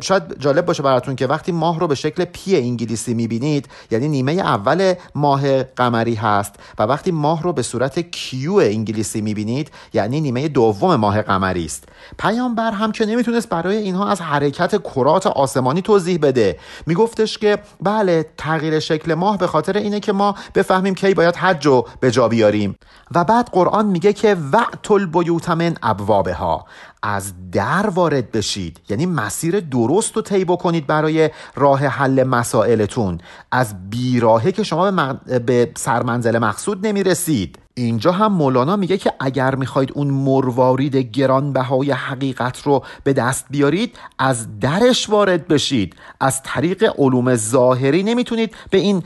[0.00, 4.32] شاید جالب باشه براتون که وقتی ماه رو به شکل پی انگلیسی می‌بینید یعنی نیمه
[4.32, 10.48] اول ماه قمری هست و وقتی ماه رو به صورت کیو انگلیسی می‌بینید یعنی نیمه
[10.48, 11.84] دوم ماه قمری است.
[12.18, 16.58] پیامبر هم که نمی‌تونست برای اینها از حرکت کرات آسمانی توضیح بده.
[16.86, 21.66] میگفتش که بله تغییر شکل ماه به خاطر اینه که ما بفهمیم کی باید حج
[21.66, 22.76] رو به جا بیاریم.
[23.14, 26.66] و بعد قرآن میگه که وقت البیوت من ابوابها.
[27.06, 28.80] از در وارد بشید.
[28.88, 33.18] یعنی مسیر درست رو طی بکنید برای راه حل مسائلتون.
[33.52, 37.58] از بیراهه که شما به, به سرمنزل مقصود نمی‌رسید.
[37.74, 43.96] اینجا هم مولانا میگه که اگر می‌خواید اون مروارید گرانبهای حقیقت رو به دست بیارید
[44.18, 45.96] از درش وارد بشید.
[46.20, 49.02] از طریق علوم ظاهری نمی‌تونید به این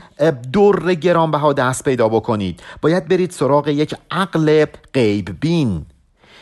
[0.53, 2.63] در گرانبها دست پیدا بکنید.
[2.81, 5.85] باید برید سراغ یک عقل غیب بین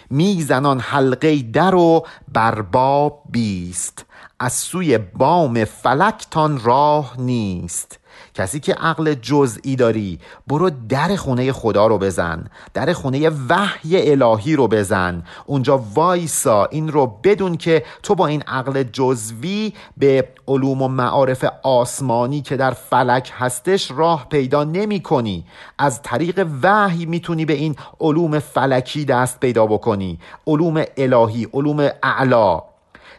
[0.09, 4.05] میزنان حلقه در و برباب بیست.
[4.39, 7.99] از سوی بام فلکتان راه نیست.
[8.37, 14.55] کسی که عقل جزئی داری برو در خونه خدا رو بزن در خونه وحی الهی
[14.55, 15.23] رو بزن.
[15.45, 21.45] اونجا وایسا این رو بدون که تو با این عقل جزوی به علوم و معارف
[21.63, 25.45] آسمانی که در فلک هستش راه پیدا نمی کنی.
[25.77, 30.19] از طریق وحی می‌تونی به این علوم فلکی دست پیدا بکنی.
[30.47, 32.66] علوم الهی علوم اعلا.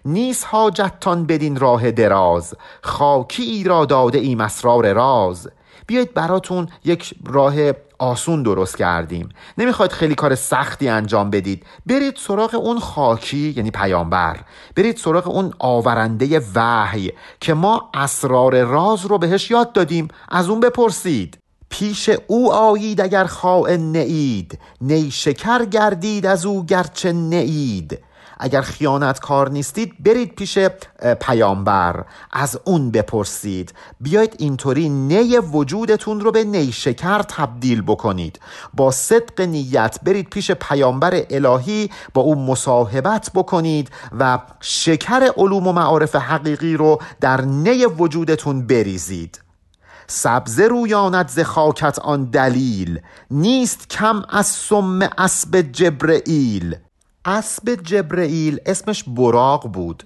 [0.09, 2.55] نیست حاجتان بدین راه دراز.
[2.83, 5.49] خاکی را داده ایم اسرار راز.
[5.87, 7.55] بیایید براتون یک راه
[7.99, 9.29] آسون درست کردیم.
[9.59, 11.67] نمی‌خواید خیلی کار سختی انجام بدید.
[11.87, 14.37] برید سراغ اون خاکی یعنی پیامبر.
[14.77, 20.09] برید سراغ اون آورنده وحی که ما اسرار راز رو بهش یاد دادیم.
[20.29, 21.39] از اون بپرسید.
[21.71, 27.99] پیش او آیید اگر خائن نید نی شکر گردید از او گرچه نید
[28.39, 30.59] اگر خیانت کار نیستید برید پیش
[31.21, 32.05] پیامبر.
[32.33, 33.75] از اون بپرسید.
[34.01, 38.41] بیایید اینطوری نی وجودتون رو به نیشکر تبدیل بکنید.
[38.75, 45.73] با صدق نیت برید پیش پیامبر الهی با او مصاحبت بکنید و شکر علوم و
[45.73, 49.41] معارف حقیقی رو در نی وجودتون بریزید.
[50.07, 56.77] سبزه رویاند ز خاکت آن دلیل نیست کم از سم اسب جبرئیل
[57.25, 60.05] اسب جبرئیل اسمش براق بود.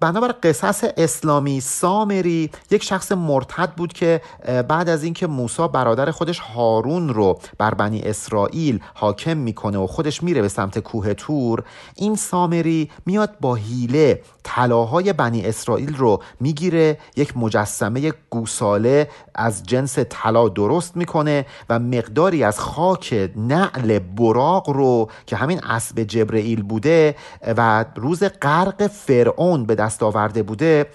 [0.00, 4.20] بنابر قصص اسلامی سامری یک شخص مرتد بود که
[4.68, 10.22] بعد از اینکه موسی برادر خودش هارون رو بر بنی اسرائیل حاکم می‌کنه و خودش
[10.22, 11.64] میره به سمت کوه تور
[11.96, 19.98] این سامری میاد با هیله طلاهای بنی اسرائیل رو می‌گیره یک مجسمه گوساله از جنس
[20.10, 27.14] طلا درست می‌کنه و مقداری از خاک نعل براق رو که همین اسب جبرئیل بوده
[27.56, 30.86] و روز غرق فرعون به آورده بوده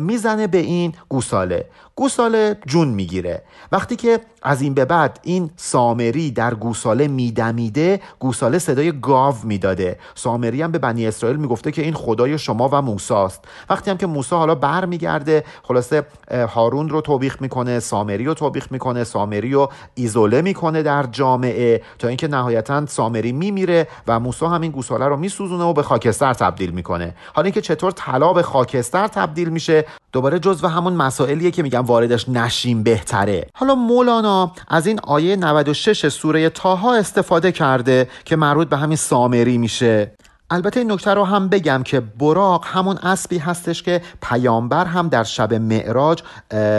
[0.00, 1.64] می‌زنه به این گوساله.
[2.02, 3.42] گوساله جون می‌گیره.
[3.72, 9.98] وقتی که از این به بعد این سامری در گوساله میدمیده گوساله صدای گاو می‌داده.
[10.14, 13.44] سامری هم به بنی اسرائیل می‌گفته که این خدای شما و موساست.
[13.70, 18.72] وقتی هم که موسی حالا بر میگرده خلاصه هارون رو توبیخ می‌کنه سامری رو توبیخ
[18.72, 24.70] می‌کنه سامری رو ایزوله می‌کنه در جامعه تا اینکه نهایتا سامری میمیره و موسی همین
[24.70, 27.14] گوساله رو میسوزونه و به خاکستر تبدیل می‌کنه.
[27.34, 32.28] حالا اینکه چطور طلا به خاکستر تبدیل میشه دوباره جزو همون مسائلیه که میگم واردش
[32.28, 33.46] نشیم بهتره.
[33.54, 39.58] حالا مولانا از این آیه 96 سوره تاها استفاده کرده که مربوط به همین سامری
[39.58, 40.12] میشه.
[40.52, 45.24] البته این نکته رو هم بگم که براق همون اسبی هستش که پیامبر هم در
[45.24, 46.22] شب معراج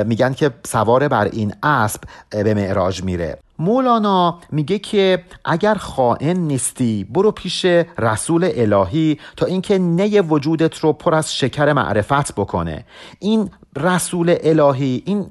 [0.05, 3.37] میگن که سوار بر این اسب به معراج میره.
[3.59, 7.65] مولانا میگه که اگر خائن نیستی برو پیش
[7.99, 12.85] رسول الهی تا اینکه نی وجودت رو پر از شکر معرفت بکنه.
[13.19, 15.29] این رسول الهی این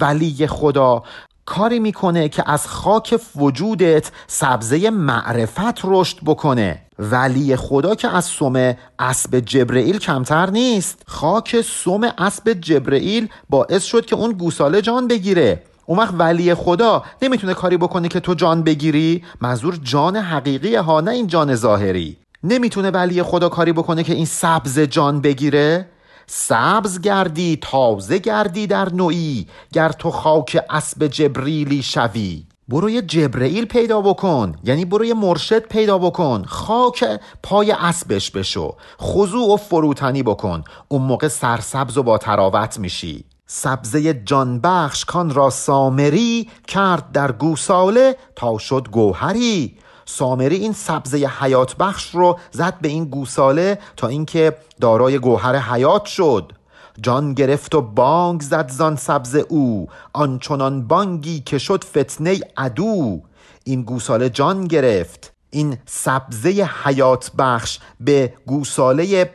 [0.00, 1.02] ولی خدا
[1.46, 6.82] کاری می‌کنه که از خاک وجودت سبزه معرفت رشد بکنه.
[6.98, 11.02] ولی خدا که از سم اسب جبرئیل کمتر نیست.
[11.06, 15.62] خاک سم اسب جبرئیل باعث شد که اون گوساله جان بگیره.
[15.86, 19.24] اون وقت ولی خدا نمی‌تونه کاری بکنه که تو جان بگیری.
[19.40, 22.16] منظور جان حقیقی ها نه این جان ظاهری.
[22.44, 25.88] نمی‌تونه ولی خدا کاری بکنه که این سبز جان بگیره؟
[26.26, 32.46] سبز گردی تازه گردی در نوعی گر تو خاک اسب جبریلی شوی.
[32.68, 36.44] برو یه جبرئیل پیدا بکن یعنی برو یه مرشد پیدا بکن.
[36.46, 40.64] خاک پای اسبش بشو خضوع و فروتنی بکن.
[40.88, 43.24] اون موقع سرسبز و با تراوت میشی.
[43.46, 49.78] سبزه جانبخش کان را سامری کرد در گوساله تا شد گوهری.
[50.06, 56.04] سامری این سبزه حیات بخش رو زد به این گوساله تا اینکه دارای گوهر حیات
[56.04, 56.52] شد.
[57.00, 59.88] جان گرفت و بانگ زد زان سبز او.
[60.12, 63.20] آنچنان بانگی که شد فتنه عدو.
[63.64, 65.32] این گوساله جان گرفت.
[65.50, 69.30] این سبزه حیات بخش به گوساله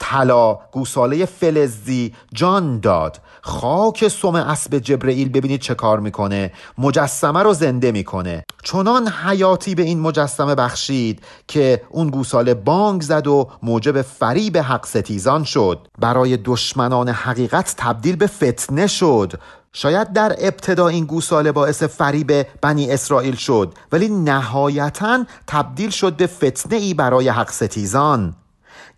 [0.00, 3.20] طلا گوساله فلزی جان داد.
[3.46, 6.52] خاک سم اسب جبرئیل ببینید چه کار می‌کنه.
[6.78, 8.44] مجسمه رو زنده می‌کنه.
[8.62, 14.86] چنان حیاتی به این مجسمه بخشید که اون گوساله بانگ زد و موجب فریب حق
[14.86, 15.88] ستیزان شد.
[15.98, 19.32] برای دشمنان حقیقت تبدیل به فتنه شد.
[19.72, 26.26] شاید در ابتدا این گوساله باعث فریب بنی اسرائیل شد ولی نهایتا تبدیل شد به
[26.26, 28.34] فتنه ای برای حق ستیزان.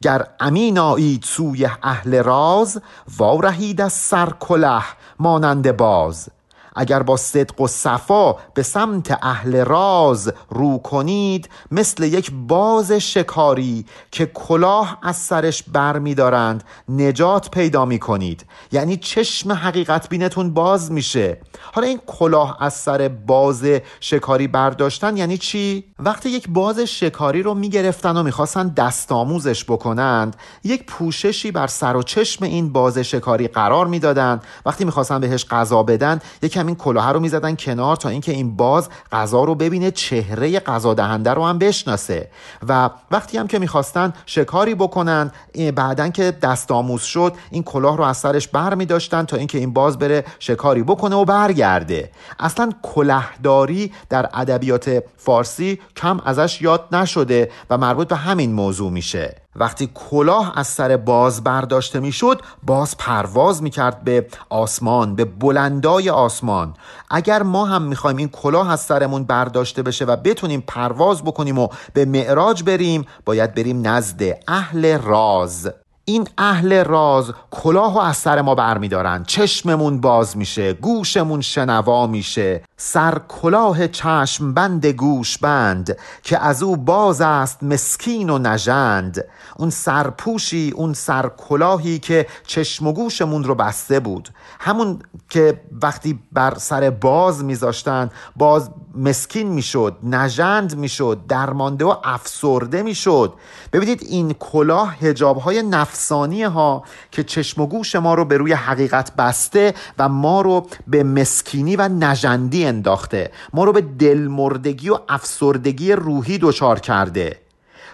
[0.03, 2.81] گر امین آیید سوی اهل راز
[3.19, 4.83] وارهید از سر کله
[5.19, 6.29] مانند باز.
[6.77, 13.87] اگر با صدق و صفا به سمت اهل راز رو کنید مثل یک باز شکاری
[14.11, 20.55] که کلاه از سرش بر می دارند نجات پیدا می کنید یعنی چشم حقیقت بینتون
[20.55, 21.41] باز میشه.
[21.73, 23.65] حالا این کلاه از سر باز
[24.01, 30.37] شکاری برداشتن یعنی چی؟ وقتی یک باز شکاری رو می گرفتن و می‌خواستن دستآموزش بکنند
[30.65, 34.43] یک پوششی بر سر و چشم این باز شکاری قرار می‌دادند.
[34.67, 38.89] وقتی می‌خواستن بهش غذا بدن یک این کلاه رو می‌زدن کنار تا اینکه این باز
[39.13, 42.31] غذا رو ببینه چهره غذا دهنده رو هم بشناسه.
[42.69, 45.31] و وقتی هم که می‌خواستن شکاری بکنن
[45.75, 49.73] بعدا که دست آموز شد این کلاه رو از سرش بر می تا اینکه این
[49.73, 52.11] باز بره شکاری بکنه و برگرده.
[52.39, 59.46] اصلا کلهداری در ادبیات فارسی کم ازش یاد نشده و مربوط به همین موضوع میشه.
[59.57, 66.75] وقتی کلاه از سر باز برداشته می‌شد باز پرواز می‌کرد به آسمان به بلندای آسمان.
[67.11, 71.69] اگر ما هم می‌خوایم این کلاه از سرمون برداشته بشه و بتونیم پرواز بکنیم و
[71.93, 75.69] به معراج بریم باید بریم نزد اهل راز.
[76.09, 79.25] این اهل راز کلاه و از سر ما برمیدارن.
[79.25, 82.63] چشممون باز میشه گوشمون شنوا میشه.
[82.77, 89.25] سر کلاه چشم بند گوش بند که از او باز است مسکین و نژند.
[89.57, 94.29] اون سرپوشی اون سر کلاهی که چشم و گوشمون رو بسته بود.
[94.61, 102.83] همون که وقتی بر سر باز میذاشتن باز مسکین می‌شد نژند می‌شد درمانده و افسرده
[102.83, 103.35] می‌شد.
[103.73, 108.53] ببینید این کلاه هجاب های نفسانی ها که چشم و گوش ما رو به روی
[108.53, 113.33] حقیقت بسته و ما رو به مسکینی و نژندی انداخته.
[113.53, 117.41] ما رو به دلمردگی و افسردگی روحی دچار کرده.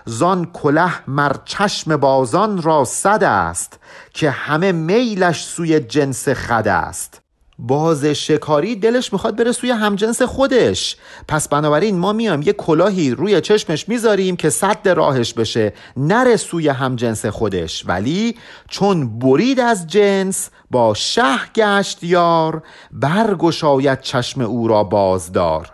[0.05, 3.79] زان کله مر چشم بازان را صد است
[4.13, 7.22] که همه میلش سوی جنس خد است.
[7.65, 10.97] باز شکاری دلش می‌خواد بره سوی همجنس خودش.
[11.29, 15.73] پس بنابراین ما میام یه کلاهی روی چشمش می‌ذاریم که صد راهش بشه.
[15.97, 17.85] نره سوی همجنس خودش.
[17.87, 18.37] ولی
[18.69, 25.73] چون برید از جنس با شه گشت یار برگشاید چشم او را بازدار.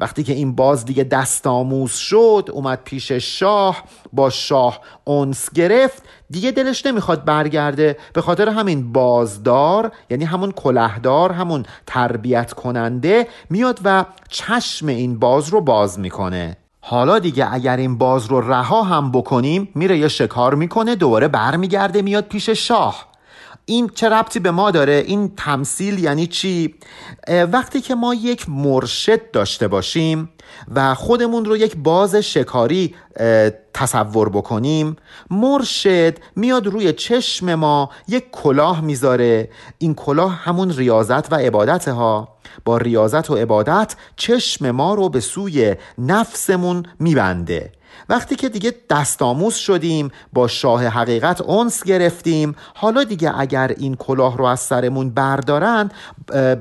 [0.00, 6.02] وقتی که این باز دیگه دست آموز شد اومد پیش شاه با شاه اونس گرفت.
[6.30, 7.96] دیگه دلش نمی‌خواد برگرده.
[8.12, 15.48] به خاطر همین بازدار یعنی همون کلهدار همون تربیت کننده میاد و چشم این باز
[15.48, 16.56] رو باز می‌کنه.
[16.80, 22.02] حالا دیگه اگر این باز رو رها هم بکنیم میره یه شکار می‌کنه دوباره برمیگرده
[22.02, 23.09] میاد پیش شاه.
[23.64, 26.74] این چه ربطی به ما داره؟ این تمثیل یعنی چی؟
[27.52, 30.30] وقتی که ما یک مرشد داشته باشیم
[30.74, 32.94] و خودمون رو یک باز شکاری
[33.74, 34.96] تصور بکنیم
[35.30, 39.50] مرشد میاد روی چشم ما یک کلاه می‌ذاره.
[39.78, 42.28] این کلاه همون ریاضت و عبادت ها.
[42.64, 47.72] با ریاضت و عبادت چشم ما رو به سوی نفسمون میبنده.
[48.08, 52.54] وقتی که دیگه دستاموز شدیم با شاه حقیقت اونس گرفتیم.
[52.74, 55.90] حالا دیگه اگر این کلاه رو از سرمون بردارن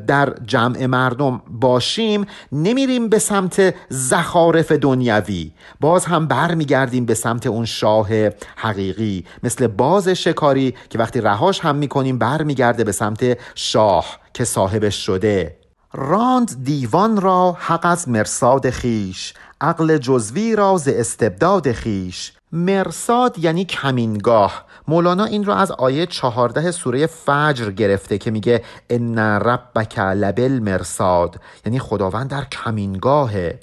[0.07, 7.65] در جمع مردم باشیم نمیریم به سمت زخارف دنیوی باز هم برمیگردیم به سمت اون
[7.65, 8.07] شاه
[8.55, 15.05] حقیقی مثل باز شکاری که وقتی رهاش هم می‌کنیم برمیگرده به سمت شاه که صاحبش
[15.05, 15.57] شده.
[15.93, 19.33] راند دیوان را حق از مرصاد خیش.
[19.61, 22.33] عقل جزوی را ز استبداد خیش.
[22.51, 24.65] مرصاد یعنی کمینگاه.
[24.87, 31.41] مولانا این رو از آیه چهارده سوره فجر گرفته که میگه ان ربک لبل مرصاد
[31.65, 33.59] یعنی خداوند در کمینگاهه.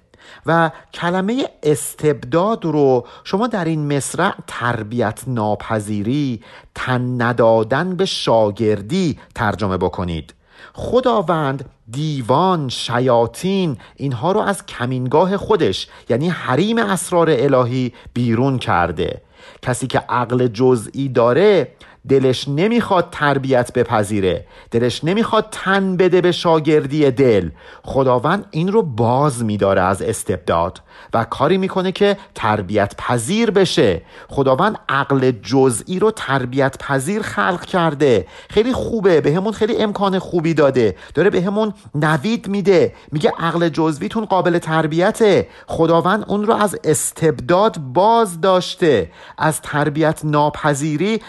[0.46, 6.42] و کلمه استبداد رو شما در این مصرع تربیت ناپذیری
[6.74, 10.34] تن ندادن به شاگردی ترجمه بکنید.
[10.78, 19.22] خداوند دیوان شیاطین اینها رو از کمینگاه خودش یعنی حریم اسرار الهی بیرون کرده.
[19.62, 21.68] کسی که عقل جزئی داره
[22.08, 24.46] دلش نمی‌خواد تربیت بپذیره.
[24.70, 27.50] دلش نمی‌خواد تن بده به شاگردی دل.
[27.82, 30.80] خداوند این رو باز میداره از استبداد
[31.14, 34.02] و کاری می‌کنه که تربیت پذیر بشه.
[34.28, 38.26] خداوند عقل جزئی رو تربیت پذیر خلق کرده.
[38.50, 39.20] خیلی خوبه.
[39.20, 40.96] به همون خیلی امکان خوبی داده.
[41.14, 42.94] داره به همون نوید میده.
[43.12, 45.48] میگه عقل جزویتون قابل تربیته.
[45.66, 49.10] خداوند اون رو از استبداد باز داشته.
[49.38, 51.20] از تربیت ناپذیری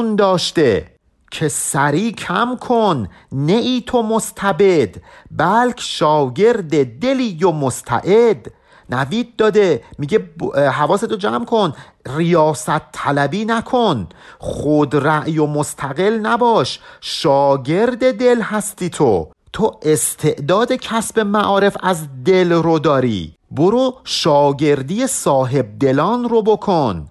[0.00, 0.86] مسون داشته
[1.30, 4.96] که سری کم کن نه ای تو مستبد
[5.30, 8.52] بلک شاگرد دلی و مستعد.
[8.90, 10.30] نوید داده میگه
[10.72, 11.72] حواستو جمع کن
[12.16, 14.08] ریاست طلبی نکن
[14.38, 19.28] خود رأی و مستقل نباش شاگرد دل هستی تو.
[19.52, 23.34] تو استعداد کسب معارف از دل رو داری.
[23.50, 27.08] برو شاگردی صاحب دلان رو بکن.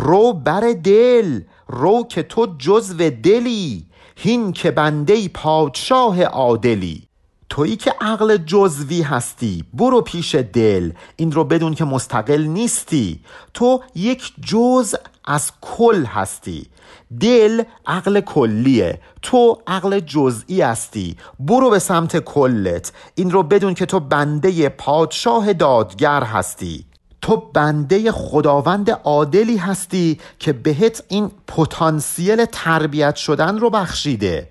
[0.00, 7.02] رو بر دل رو که تو جزو دلی هین که بنده پادشاه عادلی.
[7.50, 10.92] تویی که عقل جزوی هستی برو پیش دل.
[11.16, 13.20] این رو بدون که مستقل نیستی.
[13.54, 16.66] تو یک جز از کل هستی.
[17.20, 21.16] دل عقل کلیه تو عقل جزئی هستی.
[21.40, 22.92] برو به سمت کلت.
[23.14, 26.87] این رو بدون که تو بنده پادشاه دادگر هستی.
[27.22, 34.48] تو بنده خداوند عادلی هستی که بهت این پتانسیل تربیت شدن رو بخشیده.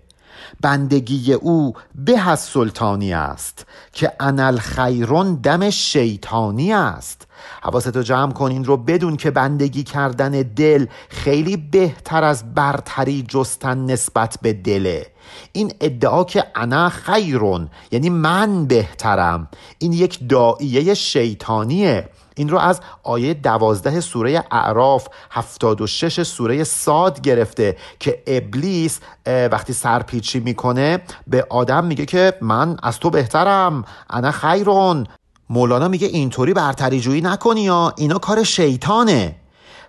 [0.61, 7.27] بندگی او به از سلطانی است که انل خیرون دم شیطانی است.
[7.61, 13.77] حواستو جمع کن این رو بدون که بندگی کردن دل خیلی بهتر از برتری جستن
[13.85, 15.07] نسبت به دله.
[15.51, 19.47] این ادعا که انا خیرون یعنی من بهترم
[19.79, 22.09] این یک دائیه شیطانیه.
[22.37, 28.99] این رو از آیه دوازده سوره اعراف هفتاد و شش سوره ساد گرفته که ابلیس
[29.25, 35.07] وقتی سرپیچی می‌کنه به آدم میگه که من از تو بهترم انا خیرون.
[35.49, 39.35] مولانا میگه اینطوری برتری جویی نکنی یا اینا کار شیطانه.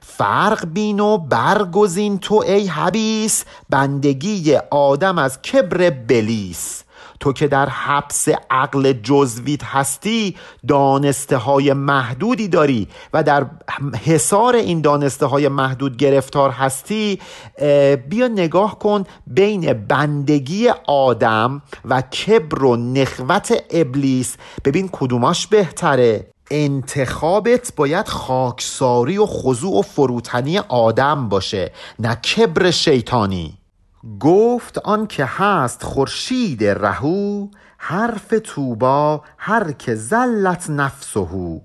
[0.01, 6.84] فرق بین و برگزین تو ای حبیس بندگی آدم از کبر بلیس.
[7.20, 10.36] تو که در حبس عقل جزویت هستی
[10.68, 13.46] دانسته های محدودی داری و در
[14.04, 17.18] حصار این دانسته های محدود گرفتار هستی
[18.08, 24.36] بیا نگاه کن بین بندگی آدم و کبر و نخوت ابلیس.
[24.64, 26.26] ببین کدوماش بهتره.
[26.50, 33.57] انتخابت باید خاکساری و خضوع و فروتنی آدم باشه نه کبر شیطانی.
[34.20, 41.59] گفت آن که هست خورشید رهو حرف توبا هر که زلت نفسهو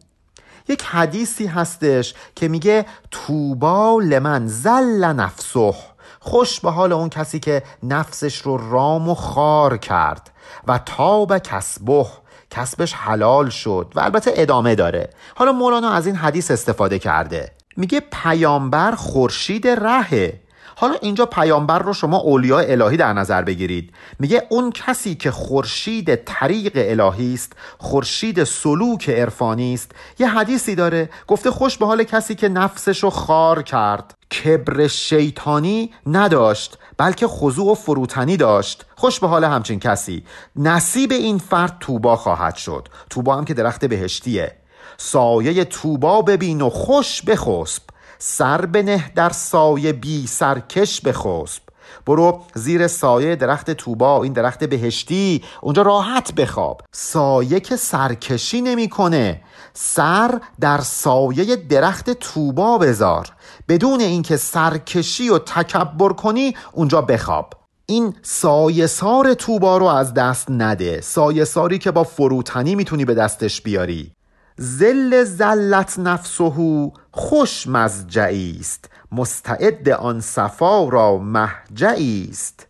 [0.67, 5.73] یک حدیثی هستش که میگه توبا لمن زل نفسه.
[6.19, 10.31] خوش به حال اون کسی که نفسش رو رام و خار کرد
[10.67, 12.05] و تاب کسبه.
[12.49, 15.09] کسبش حلال شد و البته ادامه داره.
[15.35, 17.51] حالا مولانا از این حدیث استفاده کرده.
[17.77, 20.42] میگه پیامبر خورشید رهه.
[20.75, 23.93] حالا اینجا پیامبر رو شما اولیاء الهی در نظر بگیرید.
[24.19, 29.91] میگه اون کسی که خورشید طریق الهی است خورشید سلوک عرفانی است.
[30.19, 34.13] یه حدیثی داره گفته خوش به حال کسی که نفسش رو خار کرد.
[34.43, 38.85] کبر شیطانی نداشت بلکه خضوع و فروتنی داشت.
[38.95, 40.23] خوش به حال همچین کسی.
[40.55, 42.87] نصیب این فرد توبا خواهد شد.
[43.09, 44.55] توبا هم که درخت بهشتیه.
[44.97, 47.83] سایه توبا ببین و خوش بخسب.
[48.25, 51.61] سر بنه در سایه بی سرکش بخسب.
[52.05, 56.81] برو زیر سایه درخت توبا این درخت بهشتی اونجا راحت بخواب.
[56.93, 59.41] سایه که سرکشی نمی‌کنه.
[59.73, 63.27] سر در سایه درخت توبا بذار.
[63.67, 67.53] بدون اینکه سرکشی و تکبر کنی اونجا بخواب.
[67.85, 71.01] این سایه سار توبا رو از دست نده.
[71.01, 74.11] سایه ساری که با فروتنی می‌تونی به دستش بیاری.
[74.57, 78.89] زل زلت نفسهو خوش مزجعی است.
[79.11, 82.67] مستعد آن صفا را محجعی است.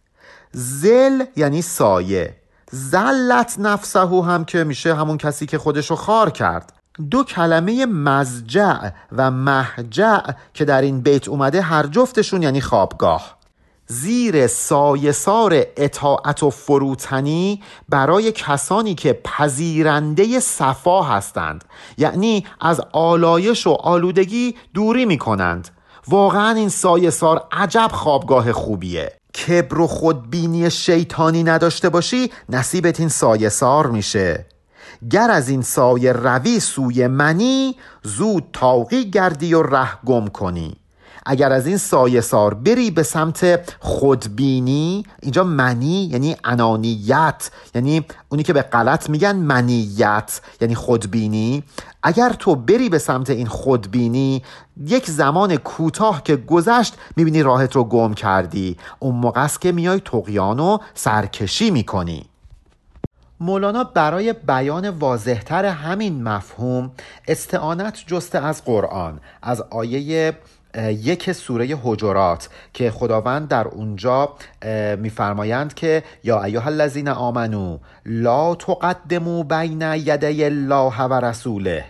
[0.52, 2.36] زل یعنی سایه.
[2.72, 6.74] زلت نفسهو هم که میشه همون کسی که خودشو خار کرد.
[7.12, 10.20] دو کلمه مزجع و محجع
[10.54, 13.38] که در این بیت اومده هر جفتشون یعنی خوابگاه.
[13.94, 21.66] زیر سایسار اطاعت و فروتنی برای کسانی که پذیرنده صفا هستند.
[21.98, 25.70] یعنی از آلایش و آلودگی دوری می کنند
[26.08, 29.14] واقعا این سایسار عجب خوابگاه خوبیه.
[29.48, 34.46] کبر و خودبینی شیطانی نداشته باشی نصیبت این سایسار میشه.
[35.12, 40.83] گر از این سایه روی سوی منی زود تاقی گردی و ره گم کنی.
[41.26, 48.44] اگر از این سایه سار بری به سمت خودبینی اینجا منی یعنی انانیت یعنی اونی
[48.44, 51.64] که به غلط میگن منیت یعنی خودبینی.
[52.04, 54.44] اگر تو بری به سمت این خودبینی
[54.86, 58.78] یک زمان کوتاه که گذشت می‌بینی راهت رو گم کردی.
[59.00, 62.26] اون موقع است که میای تقیان و سرکشی می‌کنی.
[63.40, 66.92] مولانا برای بیان واضحتر همین مفهوم
[67.28, 70.34] استعانت جسته از قرآن از آیه
[70.78, 74.30] یک سوره حجرات که خداوند در اونجا
[74.98, 81.86] میفرمایند که یا ایها الذین آمنو لا تقدمو بین یدی الله و رسوله.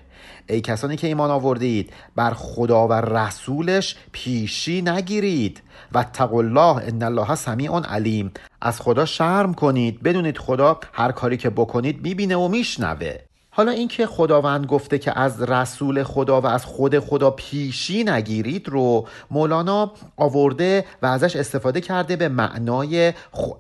[0.48, 5.62] ای کسانی که ایمان آوردید بر خدا و رسولش پیشی نگیرید.
[5.92, 8.32] و الله ان الله سمیع علیم.
[8.62, 10.04] از خدا شرم کنید.
[10.04, 13.18] بدونید خدا هر کاری که بکنید می‌بینه و میشنوه.
[13.56, 19.08] حالا اینکه خداوند گفته که از رسول خدا و از خود خدا پیشی نگیرید رو
[19.32, 23.14] مولانا آورده و ازش استفاده کرده به معنای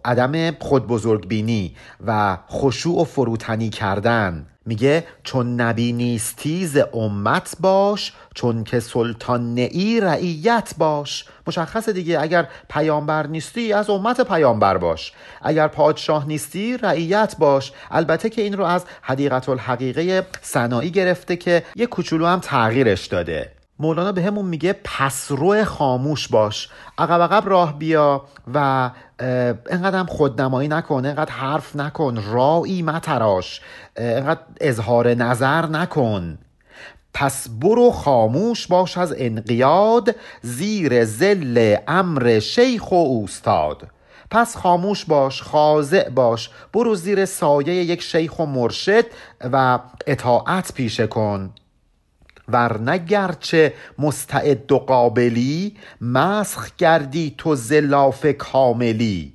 [0.05, 1.75] عدم خود بزرگبینی
[2.07, 4.47] و خشوع و فروتنی کردن.
[4.65, 11.25] میگه چون نبی نیستی ز امت باش چون که سلطان نئی رعیت باش.
[11.47, 15.13] مشخصه دیگه اگر پیامبر نیستی از امت پیامبر باش.
[15.41, 17.71] اگر پادشاه نیستی رعیت باش.
[17.91, 23.51] البته که این رو از حدیقت الحقیقه سنایی گرفته که یه کوچولو هم تغییرش داده.
[23.79, 26.69] مولانا به همون میگه پسرو خاموش باش.
[26.97, 28.89] عقب عقب راه بیا و
[29.69, 32.23] اینقدر هم خودنمایی نکن اینقدر حرف نکن.
[32.31, 33.61] رایی متراش.
[33.97, 36.37] اینقدر اظهار نظر نکن.
[37.13, 43.87] پس برو خاموش باش از انقیاد زیر زل امر شیخ و اوستاد.
[44.31, 49.05] پس خاموش باش خاضع باش برو زیر سایه یک شیخ و مرشد
[49.53, 51.53] و اطاعت پیشه کن.
[52.47, 59.33] ورنه گرچه مستعد و قابلی مسخ گردی تو زلاف کاملی.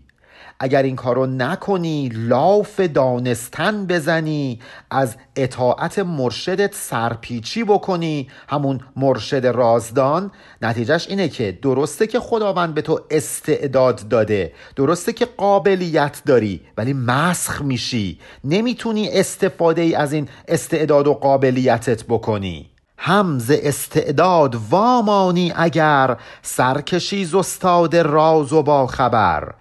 [0.61, 8.28] اگر این کارو نکنی لاف دانستن بزنی از اطاعت مرشدت سرپیچی بکنی.
[8.48, 10.30] همون مرشد رازدان
[10.62, 16.92] نتیجهش اینه که درسته که خداوند به تو استعداد داده درسته که قابلیت داری ولی
[16.92, 18.18] مسخ میشی.
[18.44, 22.70] نمی‌تونی استفاده ای از این استعداد و قابلیتت بکنی.
[23.00, 29.54] همز استعداد وامانی اگر سرکشی استاد راز و با خبر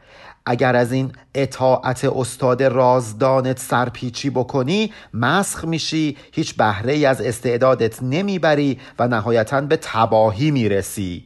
[0.49, 8.03] اگر از این اطاعت استاد رازدانت سرپیچی بکنی مسخ میشی هیچ بهره ای از استعدادت
[8.03, 11.23] نمی‌بری و نهایتا به تباهی می‌رسی.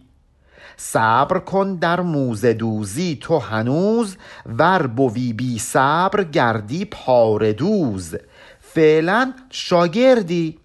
[0.77, 8.15] صبر کن در موزه دوزی تو هنوز ور بوی بی صبر گردی پاردوز
[8.61, 10.57] فعلا شاگردی.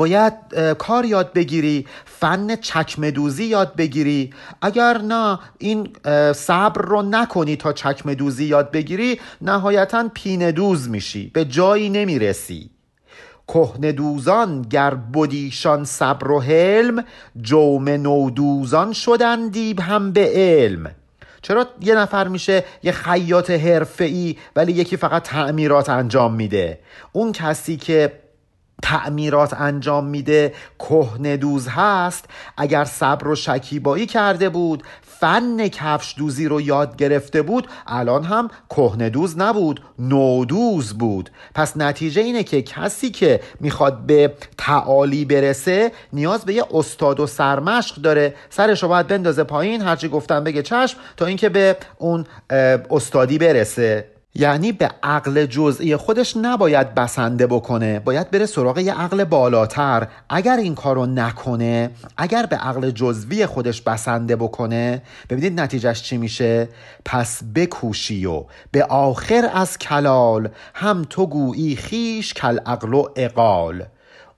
[0.00, 0.34] باید
[0.78, 4.32] کار یاد بگیری فن چکمه دوزی یاد بگیری.
[4.62, 5.88] اگر نه این
[6.32, 12.70] صبر رو نکنی تا چکمه دوزی یاد بگیری نهایتا پینه دوز میشی به جایی نمی‌رسی.
[13.48, 17.04] کهنه دوزان گر بودیشان صبر و حلم
[17.42, 20.90] جوم نودوزان شدن دیب هم به علم.
[21.42, 26.78] چرا یه نفر میشه یه خیاط حرفه‌ای ولی یکی فقط تعمیرات انجام میده؟
[27.12, 28.12] اون کسی که
[28.82, 32.24] تعمیرات انجام میده کهنه دوز هست.
[32.56, 38.50] اگر صبر و شکیبایی کرده بود فن کفش دوزی رو یاد گرفته بود الان هم
[38.70, 41.30] کهنه دوز نبود نودوز بود.
[41.54, 47.26] پس نتیجه اینه که کسی که می‌خواد به تعالی برسه نیاز به یه استاد و
[47.26, 48.34] سرمشق داره.
[48.50, 52.26] سرش رو باید بندازه پایین هرچی گفتم بگه چشم تا اینکه به اون
[52.90, 54.19] استادی برسه.
[54.34, 58.00] یعنی به عقل جزئی خودش نباید بسنده بکنه.
[58.00, 60.08] باید بره سراغ یه عقل بالاتر.
[60.28, 66.68] اگر این کارو نکنه اگر به عقل جزوی خودش بسنده بکنه ببینید نتیجهش چی میشه؟
[67.04, 73.86] پس بکوشی و به آخر از کلال هم تو گویی خیش کل عقل و اقال.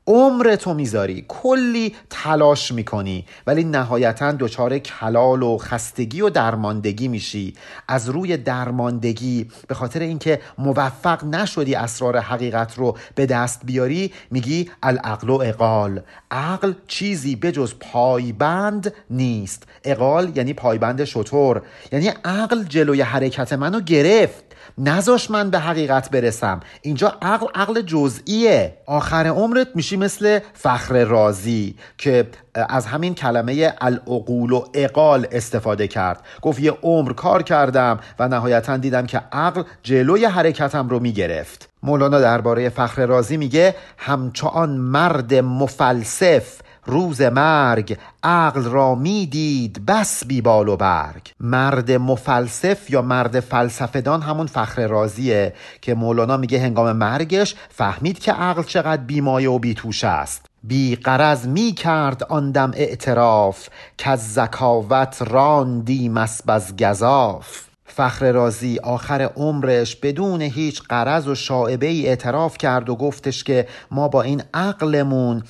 [0.06, 7.54] عمر تو می‌ذاری کلی تلاش می‌کنی ولی نهایتا دچار کلال و خستگی و درماندگی میشی.
[7.88, 14.70] از روی درماندگی به خاطر اینکه موفق نشدی اسرار حقیقت رو به دست بیاری میگی
[14.82, 16.00] العقل و اقال.
[16.30, 19.62] عقل چیزی بجز پایبند نیست.
[19.84, 21.62] اقال یعنی پایبند شطور.
[21.92, 24.44] یعنی عقل جلوی حرکت منو گرفت.
[24.78, 26.60] نذاش من به حقیقت برسم.
[26.82, 28.76] اینجا عقل عقل جزئیه.
[28.86, 36.20] آخر عمرت میشی مثل فخر رازی که از همین کلمه العقول و اقال استفاده کرد.
[36.42, 41.68] گفت یه عمر کار کردم و نهایتا دیدم که عقل جلوی حرکتم رو می‌گرفت.
[41.82, 50.40] مولانا درباره فخر رازی میگه همچون مرد مفلسف روز مرگ عقل را می‌دید بس بی
[50.40, 51.30] بال و برگ.
[51.40, 58.32] مرد مفلسف یا مرد فلسفهدان همون فخر رازیه که مولانا میگه هنگام مرگش فهمید که
[58.32, 60.46] عقل چقدر بیمایه و بیتوش است.
[60.64, 63.68] بی قرض می کرد آندم اعتراف
[63.98, 71.34] که از زکاوت راندیم اسب از گذاف فخر رازی آخر عمرش بدون هیچ قرض و
[71.34, 75.42] شاعبه ای اعتراف کرد و گفتش که ما با این عقلمون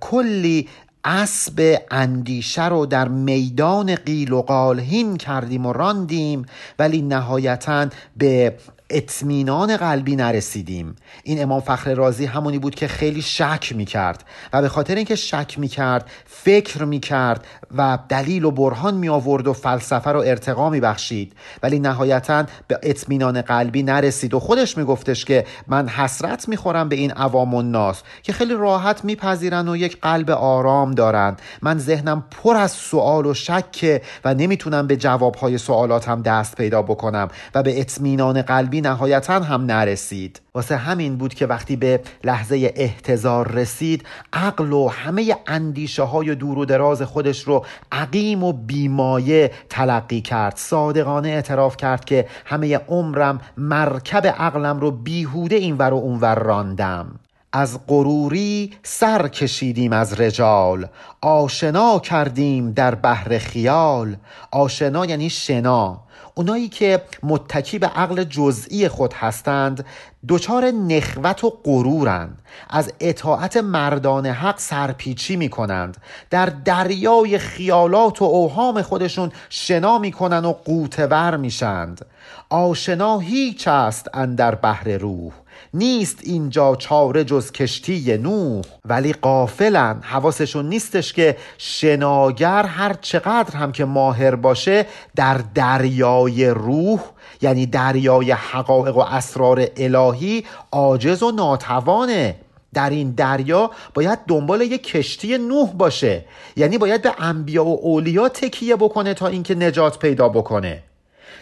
[0.00, 0.68] کلی
[1.04, 6.46] اسب اندیشه رو در میدان قیل و قالهین کردیم و راندیم
[6.78, 7.86] ولی نهایتا
[8.16, 8.54] به
[8.92, 10.96] اطمینان قلبی نرسیدیم.
[11.22, 15.58] این امام فخر رازی همونی بود که خیلی شک می‌کرد و به خاطر اینکه شک
[15.58, 21.32] می‌کرد فکر می‌کرد و دلیل و برهان می آورد و فلسفه رو ارتقا می بخشید
[21.62, 27.10] ولی نهایتا به اطمینان قلبی نرسید و خودش میگفتش که من حسرت می‌خورم به این
[27.10, 31.36] عوام الناس که خیلی راحت میپذیرن و یک قلب آرام دارن.
[31.62, 37.28] من ذهنم پر از سوال و شک و نمی‌تونم به جوابهای سوالاتم دست پیدا بکنم
[37.54, 40.40] و به اطمینان قلبی نهایتا هم نرسید.
[40.54, 46.58] واسه همین بود که وقتی به لحظه احتضار رسید عقل و همه اندیشه های دور
[46.58, 50.56] و دراز خودش رو عقیم و بیمایه تلقی کرد.
[50.56, 57.21] صادقانه اعتراف کرد که همه عمرم مرکب عقلم رو بیهوده اینور و اونور راندم.
[57.52, 60.86] از غروری سر کشیدیم از رجال
[61.20, 64.16] آشنا کردیم در بحر خیال.
[64.50, 66.00] آشنا یعنی شنا.
[66.34, 69.84] اونایی که متکی به عقل جزئی خود هستند
[70.28, 72.38] دچار نخوت و غرورند.
[72.70, 75.96] از اطاعت مردان حق سرپیچی می کنند
[76.30, 82.06] در دریای خیالات و اوهام خودشون شنا می‌کنن و قوتور میشند
[82.50, 85.32] آشنا هیچ است اندر بحر روح.
[85.74, 93.72] نیست اینجا چاره جز کشتی نوح ولی قافلن حواسشون نیستش که شناگر هر چقدر هم
[93.72, 94.86] که ماهر باشه
[95.16, 97.00] در دریای روح
[97.42, 102.36] یعنی دریای حقایق و اسرار الهی عاجز و ناتوانه.
[102.74, 106.24] در این دریا باید دنبال یک کشتی نوح باشه.
[106.56, 110.82] یعنی باید به انبیا و اولیا تکیه بکنه تا اینکه نجات پیدا بکنه.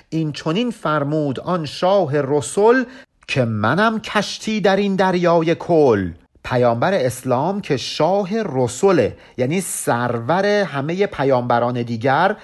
[0.08, 2.84] این چونین فرمود آن شاه رسول
[3.30, 6.10] که منم کشتی در این دریای کل.
[6.44, 12.36] پیامبر اسلام که شاه رسوله یعنی سرور همه پیامبران دیگر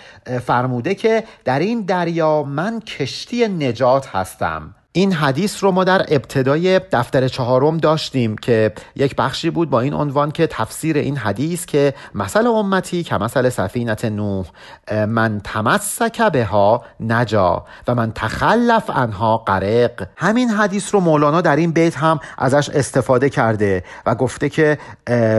[0.46, 4.74] فرموده که در این دریا من کشتی نجات هستم.
[4.96, 9.94] این حدیث رو ما در ابتدای دفتر چهارم داشتیم که یک بخشی بود با این
[9.94, 14.46] عنوان که تفسیر این حدیث که مثل امتی که مثل سفینت نوح
[15.08, 21.72] من تمسک ها نجا و من تخلف انها غرق همین حدیث رو مولانا در این
[21.72, 24.78] بیت هم ازش استفاده کرده و گفته که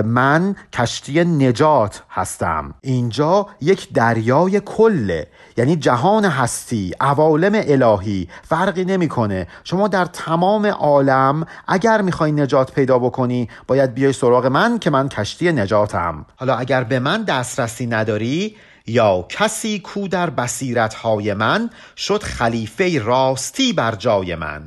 [0.05, 2.74] من کشتی نجات هستم.
[2.82, 5.28] اینجا یک دریای کله
[5.58, 9.47] یعنی جهان هستی عوالم الهی فرقی نمی‌کنه.
[9.64, 15.10] شما در تمام عالم اگر می‌خوای نجات پیدا بکنی باید بیای سراغ من که من
[15.10, 16.26] کشتی نجاتم.
[16.36, 18.55] حالا اگر به من دسترسی نداری
[18.88, 24.64] یا کسی کو در بصیرت های من شد خلیفه راستی بر جای من.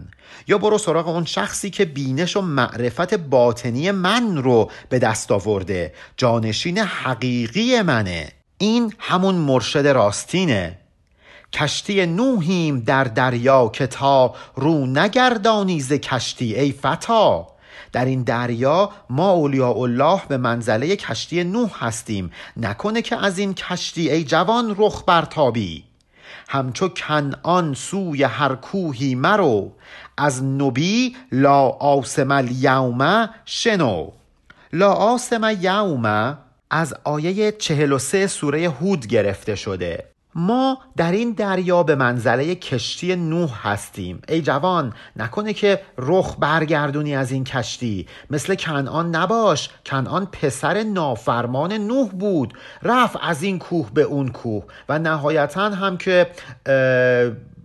[0.49, 5.95] یا برو سراغ اون شخصی که بینش و معرفت باطنی من رو به دست آورده.
[6.17, 8.29] جانشین حقیقی منه.
[8.59, 10.80] این همون مرشد راستینه.
[11.53, 17.47] کشتی نوحیم در دریا که تا رو نگردانی ز کشتی ای فتا.
[17.93, 22.31] در این دریا ما اولیاء الله به منزله کشتی نوح هستیم.
[22.57, 25.85] نکنه که از این کشتی ای جوان رخ برتابی.
[26.49, 29.73] همچو کنعان سوی هر کوهی مرو.
[30.17, 34.11] از نبی لا آسم الیوم شنو.
[34.73, 36.39] لا آسم یوم
[36.71, 40.10] از آیه 43 سوره هود گرفته شده.
[40.35, 44.23] ما در این دریا به منزله کشتی نوح هستیم.
[44.29, 48.07] ای جوان نکنه که رخ برگردونی از این کشتی.
[48.31, 49.71] مثل کنعان نباش.
[49.87, 52.55] کنعان پسر نافرمان نوح بود.
[52.83, 56.31] رفت از این کوه به اون کوه و نهایتا هم که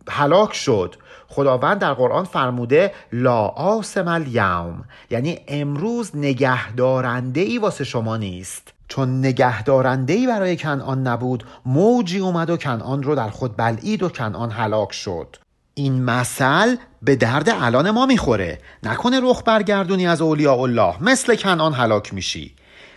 [0.10, 0.96] هلاک شد.
[1.28, 4.86] خداوند در قرآن فرموده لا آسم الیوم.
[5.10, 8.75] یعنی امروز نگهدارنده ای واسه شما نیست.
[8.88, 14.52] چون نگهدارندهی برای کنعان نبود موجی اومد و کنعان رو در خود بلعید و کنعان
[14.52, 15.36] هلاک شد.
[15.74, 18.60] این مثل به درد الان ما می‌خوره.
[18.84, 21.04] نکنه رخ برگردونی از اولیاء الله.
[21.04, 22.56] مثل کنعان هلاک میشی.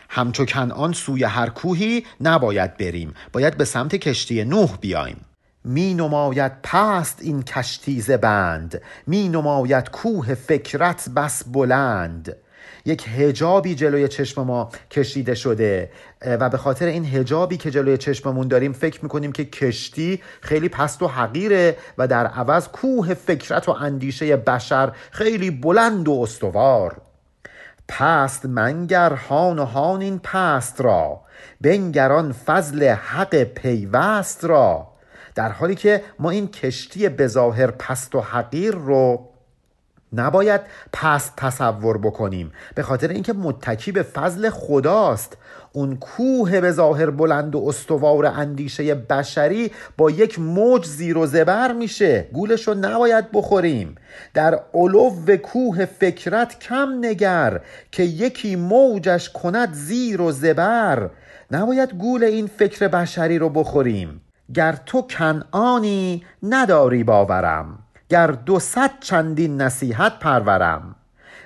[0.09, 3.14] همچو کنعان سوی هر کوهی نباید بریم.
[3.32, 5.24] باید به سمت کشتی نوح بیایم.
[5.64, 8.80] می نماید پست این کشتی بند.
[9.07, 12.36] می نماید کوه فکرت بس بلند.
[12.89, 15.91] یک هجابی جلوی چشم ما کشیده شده.
[16.22, 21.03] و به خاطر این هجابی که جلوی چشممون داریم فکر می‌کنیم که کشتی خیلی پست
[21.03, 26.97] و حقیره و در عوض کوه فکرت و اندیشه بشر خیلی بلند و استوار.
[27.89, 31.20] پست منگر هان و هان این پست را.
[31.61, 34.89] بنگران فضل حق پیوست را.
[35.34, 39.28] در حالی که ما این کشتی بظاهر پست و حقیر رو
[40.13, 40.61] نباید
[40.93, 42.53] پست تصور بکنیم.
[42.75, 45.37] به خاطر اینکه متکی به فضل خداست.
[45.73, 51.73] اون کوه به ظاهر بلند و استوار اندیشه بشری با یک موج زیر و زبر
[51.73, 52.29] میشه.
[52.33, 53.95] گولش رو نباید بخوریم.
[54.35, 57.61] در علو کوه فکرت کم نگر
[57.93, 61.11] که یکی موجش کند زیر و زبر.
[61.51, 64.21] نباید گول این فکر بشری رو بخوریم.
[64.55, 67.79] گر تو کنعانی نداری باورم.
[68.09, 68.61] گر دو
[69.01, 70.95] چندین نصیحت پرورم.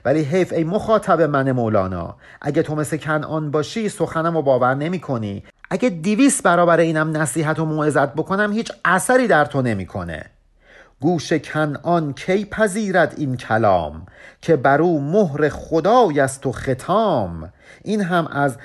[0.05, 5.01] ولی حیف ای مخاطب من مولانا اگه تو مثل کنعان باشی سخنم رو باور نمی
[5.01, 5.45] کنی.
[5.71, 10.25] اگه دیویس برابر اینم نصیحت و موعظت بکنم هیچ اثری در تو نمی‌کنه.
[11.01, 14.07] گوش کنعان کی پذیرد این کلام؟
[14.41, 17.53] که بر او مهر خدای است و ختام.
[17.85, 18.57] این هم از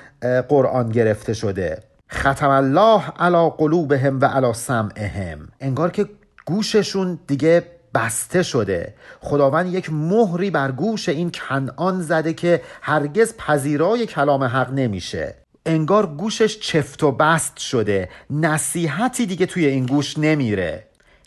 [0.48, 1.82] قرآن گرفته شده.
[2.12, 5.48] ختم الله علی قلوبهم و علی سمعهم.
[5.60, 6.06] انگار که
[6.46, 8.94] گوششون دیگه بسته شده.
[9.20, 15.34] خداوند یک مهری بر گوش این کنعان زده که هرگز پذیرای کلام حق نمیشه.
[15.66, 18.08] انگار گوشش چفت و بست شده.
[18.30, 20.84] نصیحتی دیگه توی این گوش نمیره.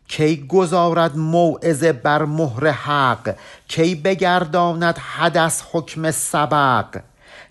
[0.07, 3.35] کی گذارد موعظه بر مهر حق؟
[3.67, 7.01] کی بگرداند حدث حکم سبق؟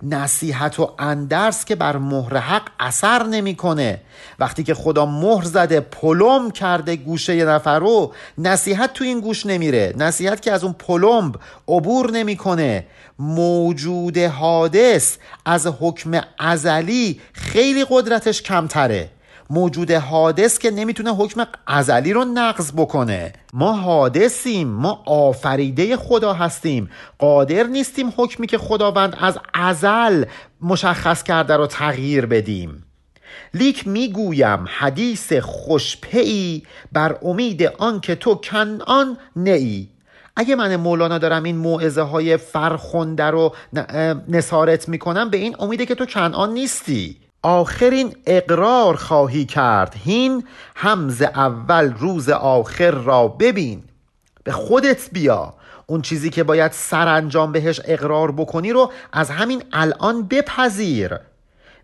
[0.03, 4.01] نصیحت و اندرس که بر مهر حق اثر نمی‌کنه.
[4.39, 9.47] وقتی که خدا مهر زده پلم کرده گوشه یه نفر رو نصیحت تو این گوش
[9.47, 9.95] نمیره.
[9.97, 11.35] نصیحت که از اون پلمب
[11.69, 12.87] عبور نمی‌کنه.
[13.19, 19.11] موجود حادث از حکم ازلی خیلی قدرتش کمتره.
[19.51, 23.33] موجود حادث که نمی‌تونه حکم ازلی رو نقض بکنه.
[23.53, 26.91] ما حادثیم ما آفریده خدا هستیم.
[27.19, 30.25] قادر نیستیم حکمی که خداوند از ازل
[30.61, 32.85] مشخص کرده رو تغییر بدیم.
[33.55, 39.89] لیک می‌گویم حدیث خوشپی بر امید آنکه تو کنعان نیی
[40.37, 43.55] اگه من مولانا دارم این موعظه های فرخنده رو
[44.29, 47.17] نصارت می‌کنم به این امیده که تو کنعان نیستی.
[47.43, 49.95] آخرین اقرار خواهی کرد.
[50.05, 50.45] هین
[50.77, 53.83] همز اول روز آخر را ببین.
[54.45, 55.55] به خودت بیا.
[55.87, 61.19] اون چیزی که باید سرانجام بهش اقرار بکنی رو از همین الان بپذیر.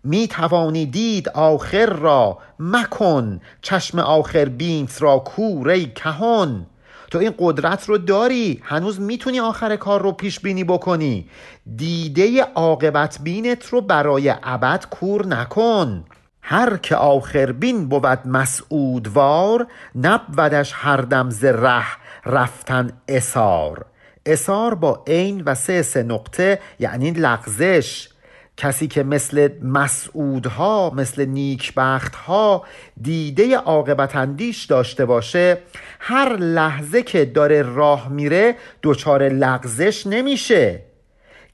[0.03, 3.41] می توانی دید آخر را مکن.
[3.61, 6.65] چشم آخر بینت را کوره کهان
[7.11, 8.61] تو این قدرت رو داری.
[8.63, 11.29] هنوز می‌تونی آخر کار رو پیش بینی بکنی.
[11.75, 16.05] دیده عاقبت بینت رو برای ابد کور نکن.
[16.41, 21.85] هر که آخر بین بود مسعودوار نبودش هر دم ز ره
[22.25, 23.85] رفتن اسار.
[24.25, 28.09] اسار با عین و سه سه نقطه یعنی لغزش.
[28.57, 32.63] کسی که مثل مسعودها مثل نیکبختها
[33.01, 35.57] دیده عاقبت اندیش داشته باشه
[35.99, 40.79] هر لحظه که داره راه میره دچار لغزش نمیشه.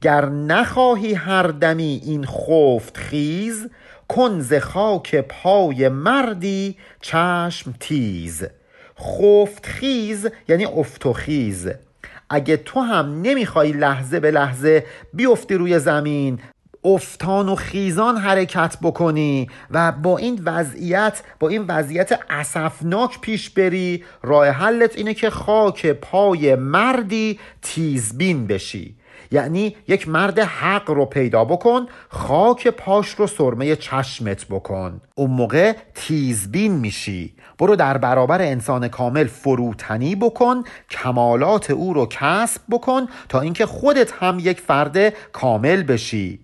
[0.02, 3.68] گر نخواهی هر دمی این خفت خیز
[4.08, 8.44] کنز خاک پای مردی چشم تیز.
[9.00, 11.70] خفت خیز یعنی افت و خیز.
[12.30, 16.40] اگه تو هم نمی‌خوای لحظه به لحظه بیفتی روی زمین
[16.86, 24.04] افتان و خیزان حرکت بکنی و با این وضعیت با این وضعیت اسفناک پیش بری.
[24.24, 28.96] راه حلت اینه که خاک پای مردی تیزبین بشی.
[29.32, 35.02] یعنی یک مرد حق رو پیدا بکن خاک پاش رو سرمه چشمت بکن.
[35.16, 37.34] اون موقع تیزبین میشی.
[37.60, 44.12] برو در برابر انسان کامل فروتنی بکن کمالات او رو کسب بکن تا اینکه خودت
[44.12, 46.43] هم یک فرد کامل بشی.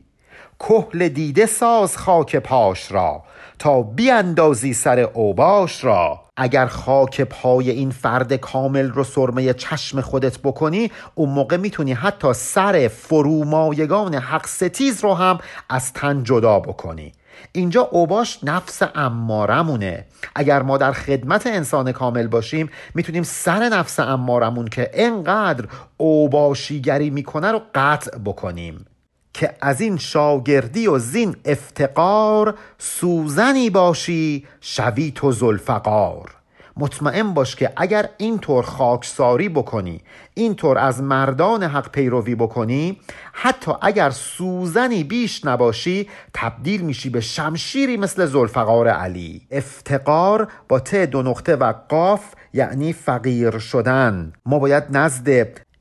[0.59, 3.23] کهل دیده ساز خاک پاش را
[3.59, 6.21] تا بیاندازی سر اوباش را.
[6.37, 12.33] اگر خاک پای این فرد کامل رو سرمه چشم خودت بکنی اون موقع می‌تونی حتی
[12.33, 15.39] سر فرومایگان حق ستیز رو هم
[15.69, 17.11] از تن جدا بکنی.
[17.51, 20.05] اینجا اوباش نفس امارمونه.
[20.35, 25.65] اگر ما در خدمت انسان کامل باشیم می‌تونیم سر نفس امارمون که انقدر
[25.97, 28.85] اوباشیگری می‌کنه رو قطع بکنیم.
[29.33, 36.39] که از این شاگردی و زین افتقار سوزنی باشی شوی تو زلفقار.
[36.79, 40.01] مطمئن باش که اگر اینطور خاکساری بکنی
[40.33, 42.99] اینطور از مردان حق پیروی بکنی
[43.33, 49.41] حتی اگر سوزنی بیش نباشی تبدیل میشی به شمشیری مثل زلفقار علی.
[49.51, 52.23] افتقار با ت دو نقطه و قاف
[52.53, 54.33] یعنی فقیر شدن.
[54.45, 55.29] ما باید نزد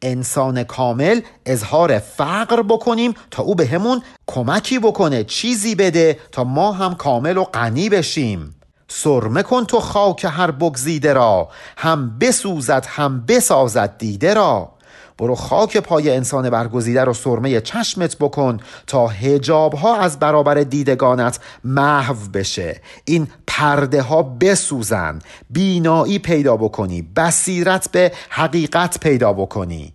[0.03, 6.73] انسان کامل اظهار فقر بکنیم تا او به همون کمکی بکنه چیزی بده تا ما
[6.73, 8.55] هم کامل و غنی بشیم.
[8.89, 14.78] سرمه کن تو خاک هر بگزیده را هم بسوزد هم بسازد دیده را.
[15.19, 21.41] برو خاک پای انسان برگزیده رو سرمه چشمت بکن تا هجاب ها از برابر دیدگانت
[21.64, 22.81] محو بشه.
[23.05, 25.19] این پرده ها بسوزن.
[25.51, 27.03] بینایی پیدا بکنی.
[27.03, 29.93] بصیرت به حقیقت پیدا بکنی.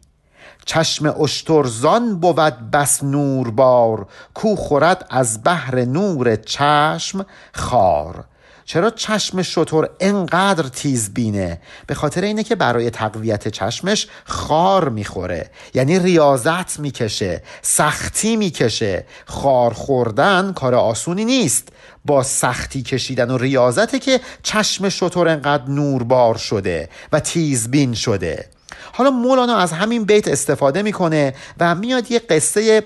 [0.65, 4.07] چشم اشترزان بود بس نوربار.
[4.33, 8.25] کو خورد از بحر نور چشم خار.
[8.65, 15.49] چرا چشم شطور انقدر تیز بینه؟ به خاطر اینه که برای تقویت چشمش خار می‌خوره.
[15.73, 19.05] یعنی ریاضت می‌کشه سختی می‌کشه.
[19.25, 21.69] خار خوردن کار آسونی نیست.
[22.05, 28.45] با سختی کشیدن و ریاضته که چشم شطور انقدر نوربار شده و تیزبین شده.
[28.93, 32.83] حالا مولانا از همین بیت استفاده می‌کنه و میاد یه قصه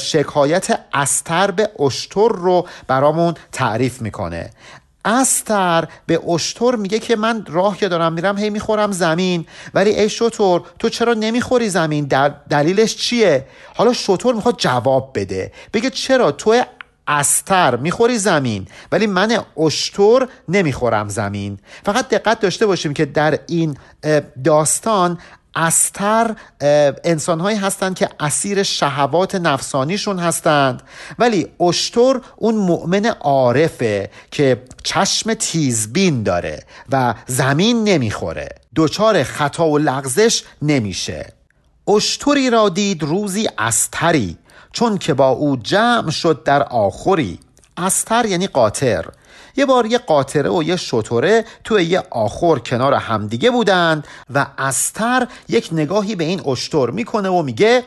[0.00, 4.50] شکایت استر به اشتر رو برامون تعریف می‌کنه.
[5.08, 9.46] استر به اشتر میگه که من راه که دارم میرم هی می‌خورم زمین.
[9.74, 15.52] ولی ای شطور تو چرا نمی‌خوری زمین؟ در دلیلش چیه؟ حالا شطور می‌خواد جواب بده.
[15.72, 16.62] بگه چرا تو
[17.10, 21.58] استر می‌خوری زمین ولی من اشتر نمی‌خورم زمین.
[21.84, 23.76] فقط دقت داشته باشیم که در این
[24.44, 25.18] داستان
[25.54, 26.36] استر
[27.04, 30.82] انسان هایی هستند که اسیر شهوات نفسانیشون هستند.
[31.18, 38.48] ولی اشتر اون مؤمن عارفه که چشم تیزبین داره و زمین نمی‌خوره.
[38.76, 41.32] دچار خطا و لغزش نمیشه.
[41.88, 44.38] اشتری را دید روزی استری
[44.72, 47.38] چون که با او جمع شد در آخری.
[47.76, 49.04] استر یعنی قاطر.
[49.58, 55.26] یه بار یه قاطره و یه شطوره توی یه آخر کنار همدیگه بودند و استر
[55.48, 57.84] یک نگاهی به این اشتر می‌کنه و میگه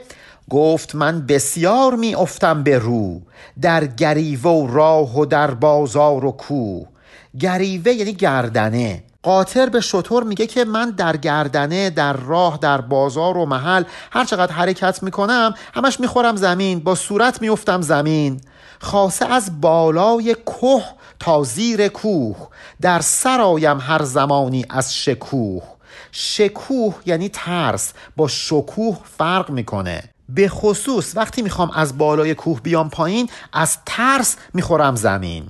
[0.49, 3.21] گفت من بسیار می افتم به رو
[3.61, 6.87] در گریوه و راه و در بازار و کوه
[7.39, 9.03] گریوه یعنی گردنه.
[9.23, 14.25] قاطر به شطور میگه که من در گردنه در راه در بازار و محل هر
[14.25, 18.41] چقدر حرکت می‌کنم همش می‌خورم زمین با صورت میفتم زمین.
[18.79, 20.83] خاصه از بالای کوه
[21.21, 22.47] تا زیر کوه.
[22.81, 25.63] در سرایم هر زمانی از شکوه.
[26.11, 30.03] شکوه یعنی ترس با شکوه فرق می‌کنه.
[30.29, 35.47] به خصوص وقتی می‌خوام از بالای کوه بیام پایین از ترس می‌خورم زمین.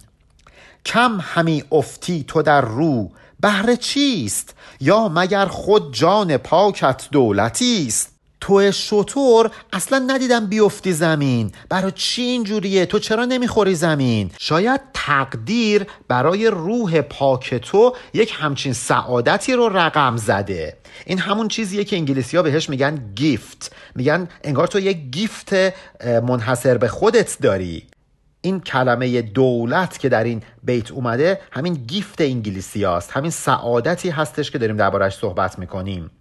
[0.86, 3.09] کم همی افتی تو در رو.
[3.39, 8.11] بهر چیست؟ یا مگر خود جان پاکت دولتی است
[8.42, 11.52] تو شطور اصلا ندیدم بیفتی زمین.
[11.70, 18.74] برای چی اینجوریه؟ تو چرا نمی‌خوری زمین؟ شاید تقدیر برای روح پاک تو یک همچین
[18.74, 20.78] سعادتی رو رقم زده.
[21.06, 25.54] این همون چیزیه که انگلیسی ها بهش میگن گیفت میگن انگار تو یک گیفت
[26.06, 27.88] منحصر به خودت داری.
[28.42, 34.52] این کلمه دولت که در این بیت اومده همین گیفت انگلیسی هاست همین سعادتی هستش
[34.52, 36.12] که داریم دربارش صحبت می‌کنیم.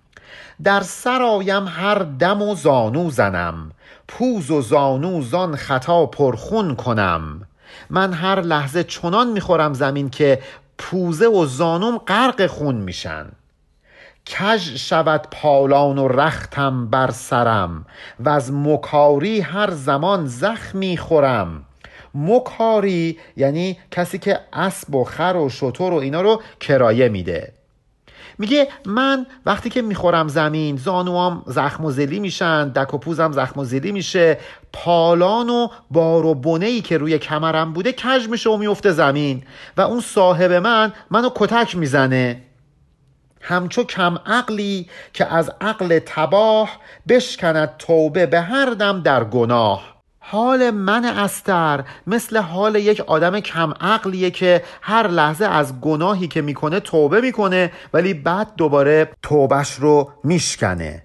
[0.65, 3.71] در سرایم هر دم و زانو زنم.
[4.09, 7.43] پوز و زانو زان خطا پرخون کنم.
[7.91, 10.43] من هر لحظه چنان می‌خورم زمین که
[10.79, 13.27] پوزه و زانوم غرق خون میشن.
[14.27, 17.87] کژ شود پالان و رختم بر سرم.
[18.21, 21.65] و از مکاری هر زمان زخمی خورم.
[22.15, 27.60] مکاری یعنی کسی که اسب و خر و شتر و اینا رو کرایه میده.
[28.39, 33.61] میگه من وقتی که می‌خورم زمین زانوام زخم و زلی میشن دک و پوزم زخم
[33.61, 34.39] و زلی میشه
[34.73, 39.43] پالان و بار و بنه ای که روی کمرم بوده کج میشه و میفته زمین.
[39.77, 42.43] و اون صاحب من منو کتک می‌زنه.
[43.41, 46.71] همچو کم عقلی که از عقل تباه
[47.09, 49.99] بشکند توبه به هر دم در گناه.
[50.23, 56.43] حال من استر مثل حال یک آدم کم عقلیه که هر لحظه از گناهی که
[56.43, 61.03] می‌کنه توبه می‌کنه ولی بعد دوباره توبش رو میشکنه.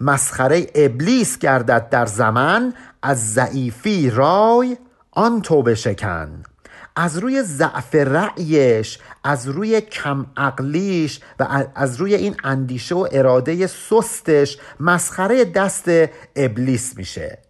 [0.00, 4.76] مسخره ابلیس گردد در زمان از ضعیفی رای
[5.10, 6.42] آن توبه شکن.
[6.96, 13.66] از روی ضعف رأیش از روی کم عقلیش و از روی این اندیشه و اراده
[13.66, 15.88] سستش مسخره دست
[16.36, 17.47] ابلیس میشه.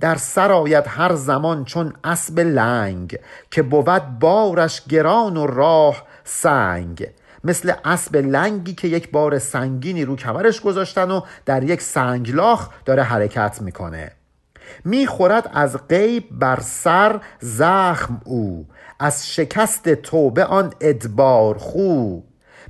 [0.00, 3.18] در سرایت هر زمان چون اسب لنگ
[3.50, 7.08] که بود بارش گران و راه سنگ.
[7.44, 13.02] مثل اسب لنگی که یک بار سنگینی رو کمرش گذاشتن و در یک سنگلاخ داره
[13.02, 14.12] حرکت می‌کنه.
[14.84, 18.66] می‌خورد از غیب بر سر زخم او
[18.98, 22.20] از شکست توبه آن ادبار خو.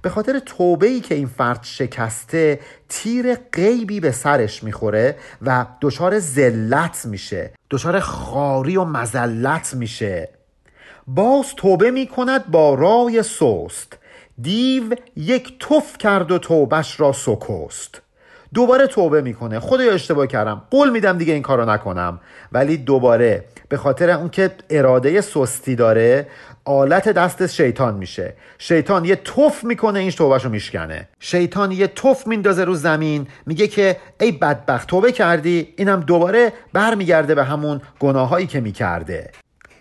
[0.03, 6.19] به خاطر توبه ای که این فرد شکسته تیر غیبی به سرش می‌خوره و دچار
[6.19, 7.53] ذلت میشه.
[7.71, 10.29] دچار خاری و مزلت میشه.
[11.07, 13.99] باز توبه می‌کند با رای سست.
[14.41, 18.03] دیو یک توف کرد و توبش را سکست.
[18.55, 19.61] دوباره توبه می‌کنه.
[19.61, 20.63] خدایا اشتباه کردم.
[20.71, 22.21] قول میدم دیگه این کارو نکنم.
[22.53, 26.27] ولی دوباره به خاطر اون که اراده سستی داره
[26.65, 28.35] آلت دست شیطان میشه.
[28.59, 31.09] شیطان یه توف می‌کنه این توبهشو میشکنه.
[31.21, 37.35] شیطان یه توف میندازه رو زمین میگه که ای بدبخت توبه کردی؟ اینم دوباره برمیگرده
[37.35, 39.31] به همون گناهایی که می‌کرده.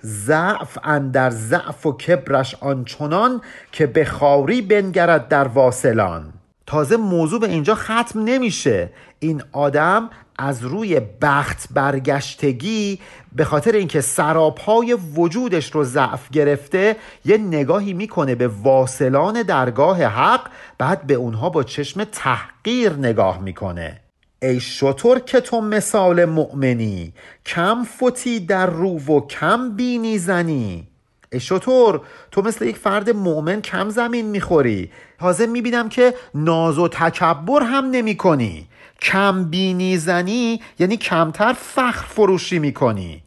[0.05, 6.33] ضعف اندر ضعف و کبرش آنچنان که به خاری بنگرد در واصلان.
[6.67, 8.89] تازه موضوع به اینجا ختم نمیشه.
[9.19, 10.09] این آدم
[10.41, 12.99] از روی بخت برگشتگی
[13.35, 20.41] به خاطر اینکه سراپای وجودش رو ضعف گرفته یه نگاهی می‌کنه به واصلان درگاه حق
[20.77, 23.99] بعد به اونها با چشم تحقیر نگاه می‌کنه.
[24.41, 27.13] ای شطور که تو مثال مؤمنی
[27.45, 30.87] کم فوتی در رو و کم بینی زنی.
[31.31, 34.91] ای شطور تو مثل یک فرد مؤمن کم زمین می‌خوری.
[35.19, 38.67] تازه می‌بینم که ناز و تکبر هم نمی کنی
[39.01, 43.23] کم بینی زنی یعنی کمتر فخر فروشی می‌کنی.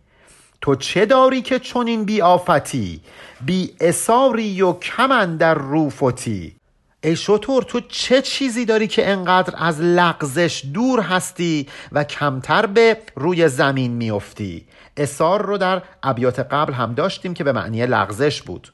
[0.60, 3.00] تو چه داری که چنین بی آفتی
[3.40, 6.56] بی اساری و کمن در روفتی
[7.04, 12.96] ای شطور تو چه چیزی داری که انقدر از لغزش دور هستی و کمتر به
[13.16, 14.64] روی زمین میافتی؟
[14.96, 18.72] اسار رو در ابیات قبل هم داشتیم که به معنی لغزش بود.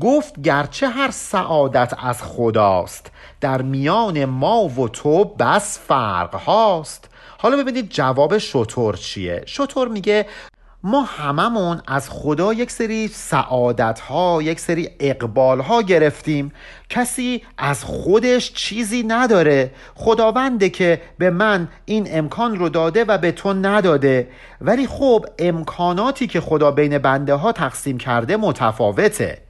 [0.00, 3.10] گفت گرچه هر سعادت از خداست
[3.44, 7.08] در میان ما و تو بس فرق هاست.
[7.38, 9.42] حالا ببینید جواب شطور چیه.
[9.46, 10.26] شطور میگه
[10.82, 16.52] ما هممون از خدا یک سری سعادت ها یک سری اقبال ها گرفتیم.
[16.88, 19.70] کسی از خودش چیزی نداره.
[19.94, 24.28] خداونده که به من این امکان رو داده و به تو نداده.
[24.60, 29.43] ولی خب امکاناتی که خدا بین بنده ها تقسیم کرده متفاوته.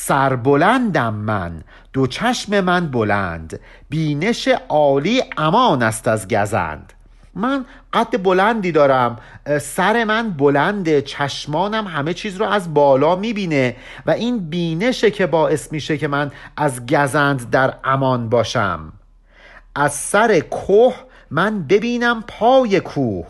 [0.00, 1.62] سربلندم من.
[1.92, 3.60] دو چشم من بلند.
[3.88, 6.92] بینش عالی امان است از گزند.
[7.34, 9.18] من قد بلندی دارم.
[9.60, 13.76] سر من بلنده چشمانم همه چیز رو از بالا می‌بینه
[14.06, 18.92] و این بینشه که باعث میشه که من از گزند در امان باشم.
[19.74, 20.94] از سر کوه
[21.30, 23.26] من ببینم پای کوه.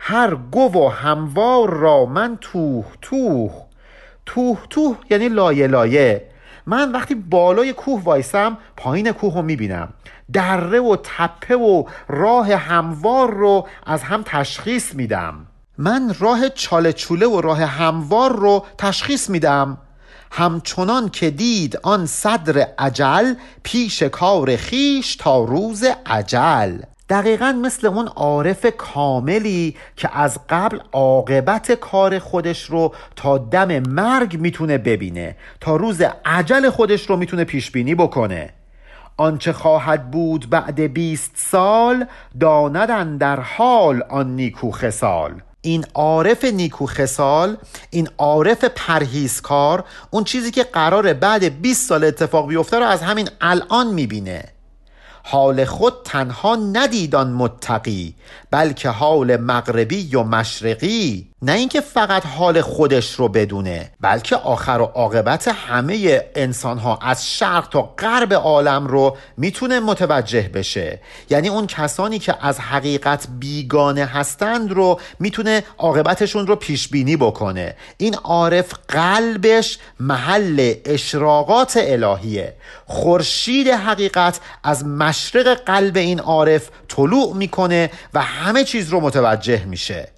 [0.00, 3.67] هر گو و هموار را من توه توه.
[4.28, 6.28] توه توه یعنی لایه لایه.
[6.66, 9.88] من وقتی بالای کوه وایسم پایین کوه رو می‌بینم.
[10.32, 15.46] دره و تپه و راه هموار رو از هم تشخیص میدم.
[15.78, 19.78] من راه چاله چوله و راه هموار رو تشخیص میدم.
[20.32, 26.78] همچنان که دید آن صدر عجل پیش کار خیش تا روز عجل
[27.08, 34.40] دقیقا مثل اون عارف کاملی که از قبل عاقبت کار خودش رو تا دم مرگ
[34.40, 38.50] می‌تونه ببینه تا روز عجل خودش رو می‌تونه پیش بینی بکنه.
[39.16, 42.06] آنچه خواهد بود بعد بیست سال
[42.40, 47.56] داندن در حال آن نیکو خسال این عارف نیکو خسال
[47.90, 53.28] این عارف پرهیزکار اون چیزی که قراره بعد 20 سال اتفاق بیفته رو از همین
[53.40, 54.57] الان می‌بینه.
[55.30, 58.14] حال خود تنها ندیدان متقی
[58.50, 61.26] بلکه حال مغربی و مشرقی.
[61.42, 67.30] نه اینکه فقط حال خودش رو بدونه بلکه آخر و عاقبت همه انسان ها از
[67.30, 71.00] شرق تا غرب عالم رو می‌تونه متوجه بشه.
[71.30, 77.76] یعنی اون کسانی که از حقیقت بیگانه هستند رو می‌تونه عاقبتشون رو پیش بینی بکنه.
[77.96, 82.54] این عارف قلبش محل اشراقات الهیه.
[82.86, 90.17] خورشید حقیقت از مشرق قلب این عارف طلوع می‌کنه و همه چیز رو متوجه میشه.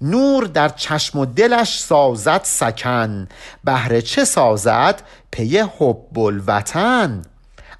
[0.00, 3.28] نور در چشم و دلش سازد سکن.
[3.64, 7.22] بهر چه سازد؟ پی حب الوطن.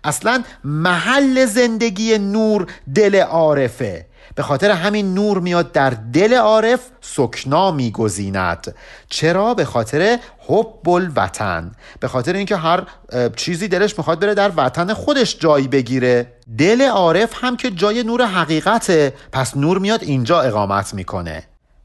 [0.04, 4.06] اصلا محل زندگی نور دل عارفه.
[4.34, 8.74] به خاطر همین نور میاد در دل عارف سکنا میگزیند.
[9.08, 10.18] چرا؟ به خاطر
[10.48, 11.72] حب الوطن.
[12.00, 12.82] به خاطر اینکه هر
[13.36, 16.32] چیزی دلش می‌خواد بره در وطن خودش جایی بگیره.
[16.58, 19.12] دل عارف هم که جای نور حقیقته.
[19.32, 21.42] پس نور میاد اینجا اقامت می‌کنه.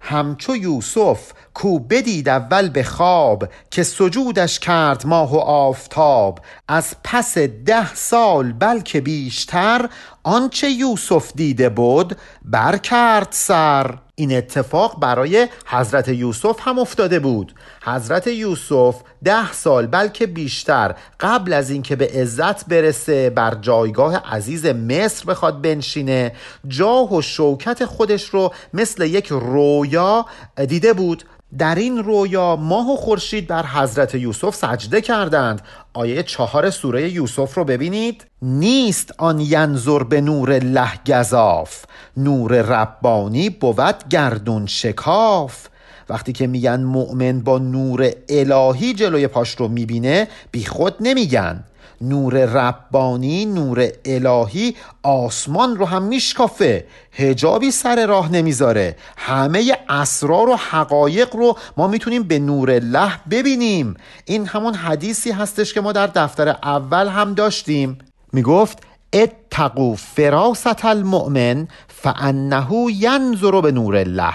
[0.07, 6.39] همچو یوسف کو بدید اول به خواب که سجودش کرد ماه و آفتاب.
[6.67, 9.89] از پس ده سال بلکه بیشتر
[10.23, 13.97] آنچه یوسف دیده بود برکرد سر.
[14.15, 17.53] این اتفاق برای حضرت یوسف هم افتاده بود.
[17.83, 24.65] حضرت یوسف ده سال بلکه بیشتر قبل از اینکه به عزت برسه بر جایگاه عزیز
[24.65, 26.31] مصر بخواد بنشینه
[26.67, 30.25] جاه و شوکت خودش رو مثل یک رویا
[30.67, 31.23] دیده بود.
[31.57, 35.61] در این رویا ماه و خورشید بر حضرت یوسف سجده کردند.
[35.93, 38.25] آیه چهار سوره یوسف رو ببینید.
[38.41, 41.85] نیست آن ینظر به نور الله گذاف
[42.17, 45.67] نور ربانی بود گردون شکاف.
[46.09, 51.63] وقتی که میگن مؤمن با نور الهی جلوی پاش رو می‌بینه بی خود نمیگن.
[52.01, 56.85] نور ربانی نور الهی آسمان رو هم میشکافه.
[57.11, 58.95] هجابی سر راه نمی‌ذاره.
[59.17, 63.93] همه اسرار و حقایق رو ما می‌تونیم به نور الله ببینیم.
[64.25, 67.97] این همون حدیثی هستش که ما در دفتر اول هم داشتیم.
[68.33, 68.77] می‌گفت
[69.13, 74.33] اتقو فراست المؤمن فانه ینظر به نور الله.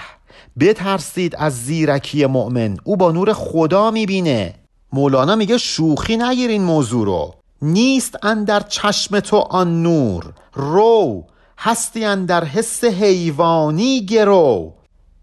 [0.59, 4.53] بترسید از زیرکی مؤمن او با نور خدا می‌بینه.
[4.93, 7.35] مولانا میگه شوخی نگیر این موضوع رو.
[7.61, 10.33] نیست اندر چشم تو آن نور.
[10.53, 11.27] رو
[11.59, 14.73] هستی اندر حس حیوانی گرو.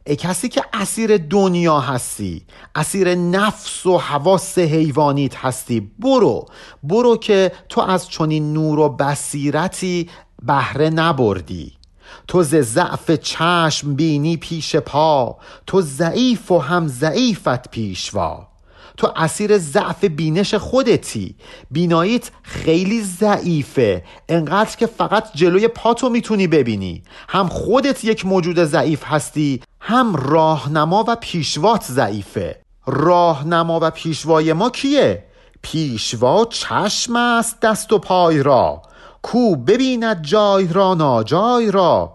[0.07, 2.43] ای کسی که اسیر دنیا هستی
[2.75, 5.91] اسیر نفس و حواس حیوانیت هستی.
[5.99, 6.47] برو
[6.83, 10.11] برو که تو از چنین نور و بصیرتی
[10.43, 11.73] بهره نبردی.
[12.29, 15.37] تو ز ضعف چشم بینی پیش پا
[15.67, 18.49] تو ضعیف و هم ضعیفت پیشوا.
[18.99, 21.37] تو اسیر ضعف بینش خودتی.
[21.71, 24.05] بیناییت خیلی ضعیفه.
[24.29, 27.03] انقدر که فقط جلوی پاتو می‌تونی ببینی.
[27.29, 32.61] هم خودت یک موجود ضعیف هستی هم راهنما و پیشوات ضعیفه.
[32.87, 35.25] راهنما و پیشوای ما کیه؟
[35.63, 38.83] پیشوا چشم است دست و پای را.
[39.23, 42.15] کو ببیند جای را ناجای را.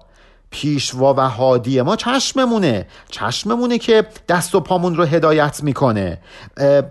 [0.53, 2.87] پیشوا و هادی ما چشممونه.
[3.09, 6.19] چشممونه که دست و پامون رو هدایت می‌کنه.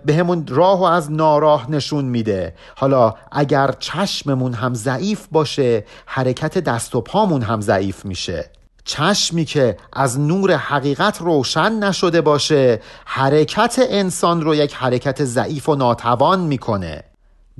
[0.05, 2.55] به همون راه و از ناراه نشون میده.
[2.75, 8.49] حالا اگر چشممون هم ضعیف باشه حرکت دست و پامون هم ضعیف میشه.
[8.85, 15.75] چشمی که از نور حقیقت روشن نشده باشه حرکت انسان رو یک حرکت ضعیف و
[15.75, 17.03] ناتوان می‌کنه.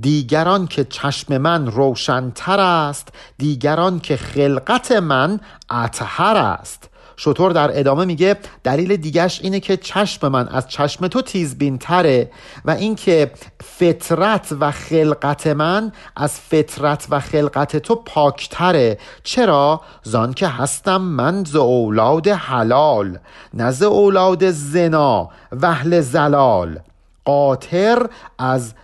[0.00, 5.40] دیگران که چشم من روشنتر است دیگران که خلقت من
[5.70, 6.90] اطهر است.
[7.16, 12.30] شطور در ادامه میگه دلیل دیگرش اینه که چشم من از چشم تو تیزبین تره
[12.64, 13.30] و اینکه
[13.64, 21.44] فطرت و خلقت من از فطرت و خلقت تو پاکتره چرا؟ زان که هستم من
[21.44, 23.18] ز اولاد حلال
[23.54, 26.78] نه ز اولاد زنا وهل زلال.
[27.24, 28.06] قاطر
[28.38, 28.74] از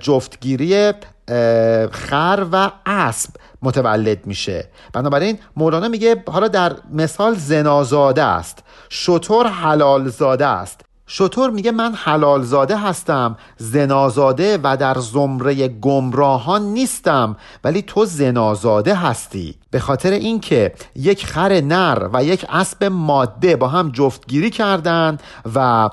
[0.00, 0.92] جفتگیری
[1.90, 3.30] خر و اسب
[3.62, 4.68] متولد میشه.
[4.92, 8.58] بنابراین مولانا میگه حالا در مثال زنازاده است.
[8.88, 10.80] شطور حلال زاده است.
[11.06, 18.94] شطور میگه من حلال زاده هستم زنازاده و در زمره گمراهان نیستم ولی تو زنازاده
[18.94, 19.54] هستی.
[19.70, 25.22] به خاطر اینکه یک خر نر و یک اسب ماده با هم جفتگیری کردند
[25.54, 25.90] و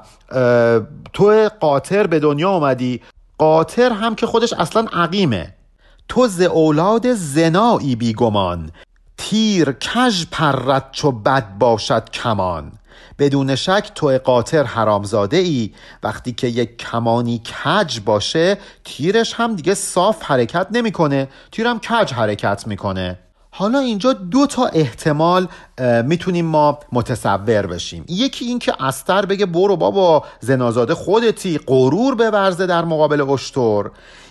[1.14, 3.02] تو قاطر به دنیا آمدی
[3.38, 5.54] قاطر هم که خودش اصلا عقیمه.
[6.10, 8.72] تو ز اولاد زنایی بیگمان
[9.18, 12.72] تیر کژ پرد چو بد باشد کمان.
[13.20, 15.72] بدون شک تو قاطر حرامزاده ای
[16.04, 21.28] وقتی که یک کمانی کج باشه تیرش هم دیگه صاف حرکت نمی‌کنه.
[21.52, 23.20] تیرم کج حرکت می‌کنه.
[23.52, 25.48] حالا اینجا دو تا احتمال
[26.06, 28.06] می‌تونیم ما متصور بشیم.
[28.08, 33.84] یکی این که استر بگه برو بابا زنازاده خودتی غرور بورزه در مقابل اشتر.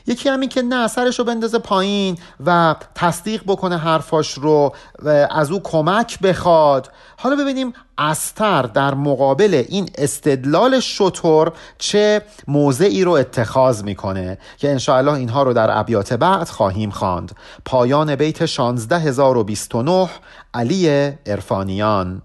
[0.07, 5.51] یکی همین که نه سرش رو بندازه پایین و تصدیق بکنه حرفاش رو و از
[5.51, 6.91] او کمک بخواد.
[7.17, 15.13] حالا ببینیم استر در مقابل این استدلال شطور چه موضعی رو اتخاذ می‌کنه که انشاءالله
[15.13, 17.33] اینها رو در ابیات بعد خواهیم خواند.
[17.65, 20.09] پایان بیت 16029
[20.55, 22.23] علی ارفانیان.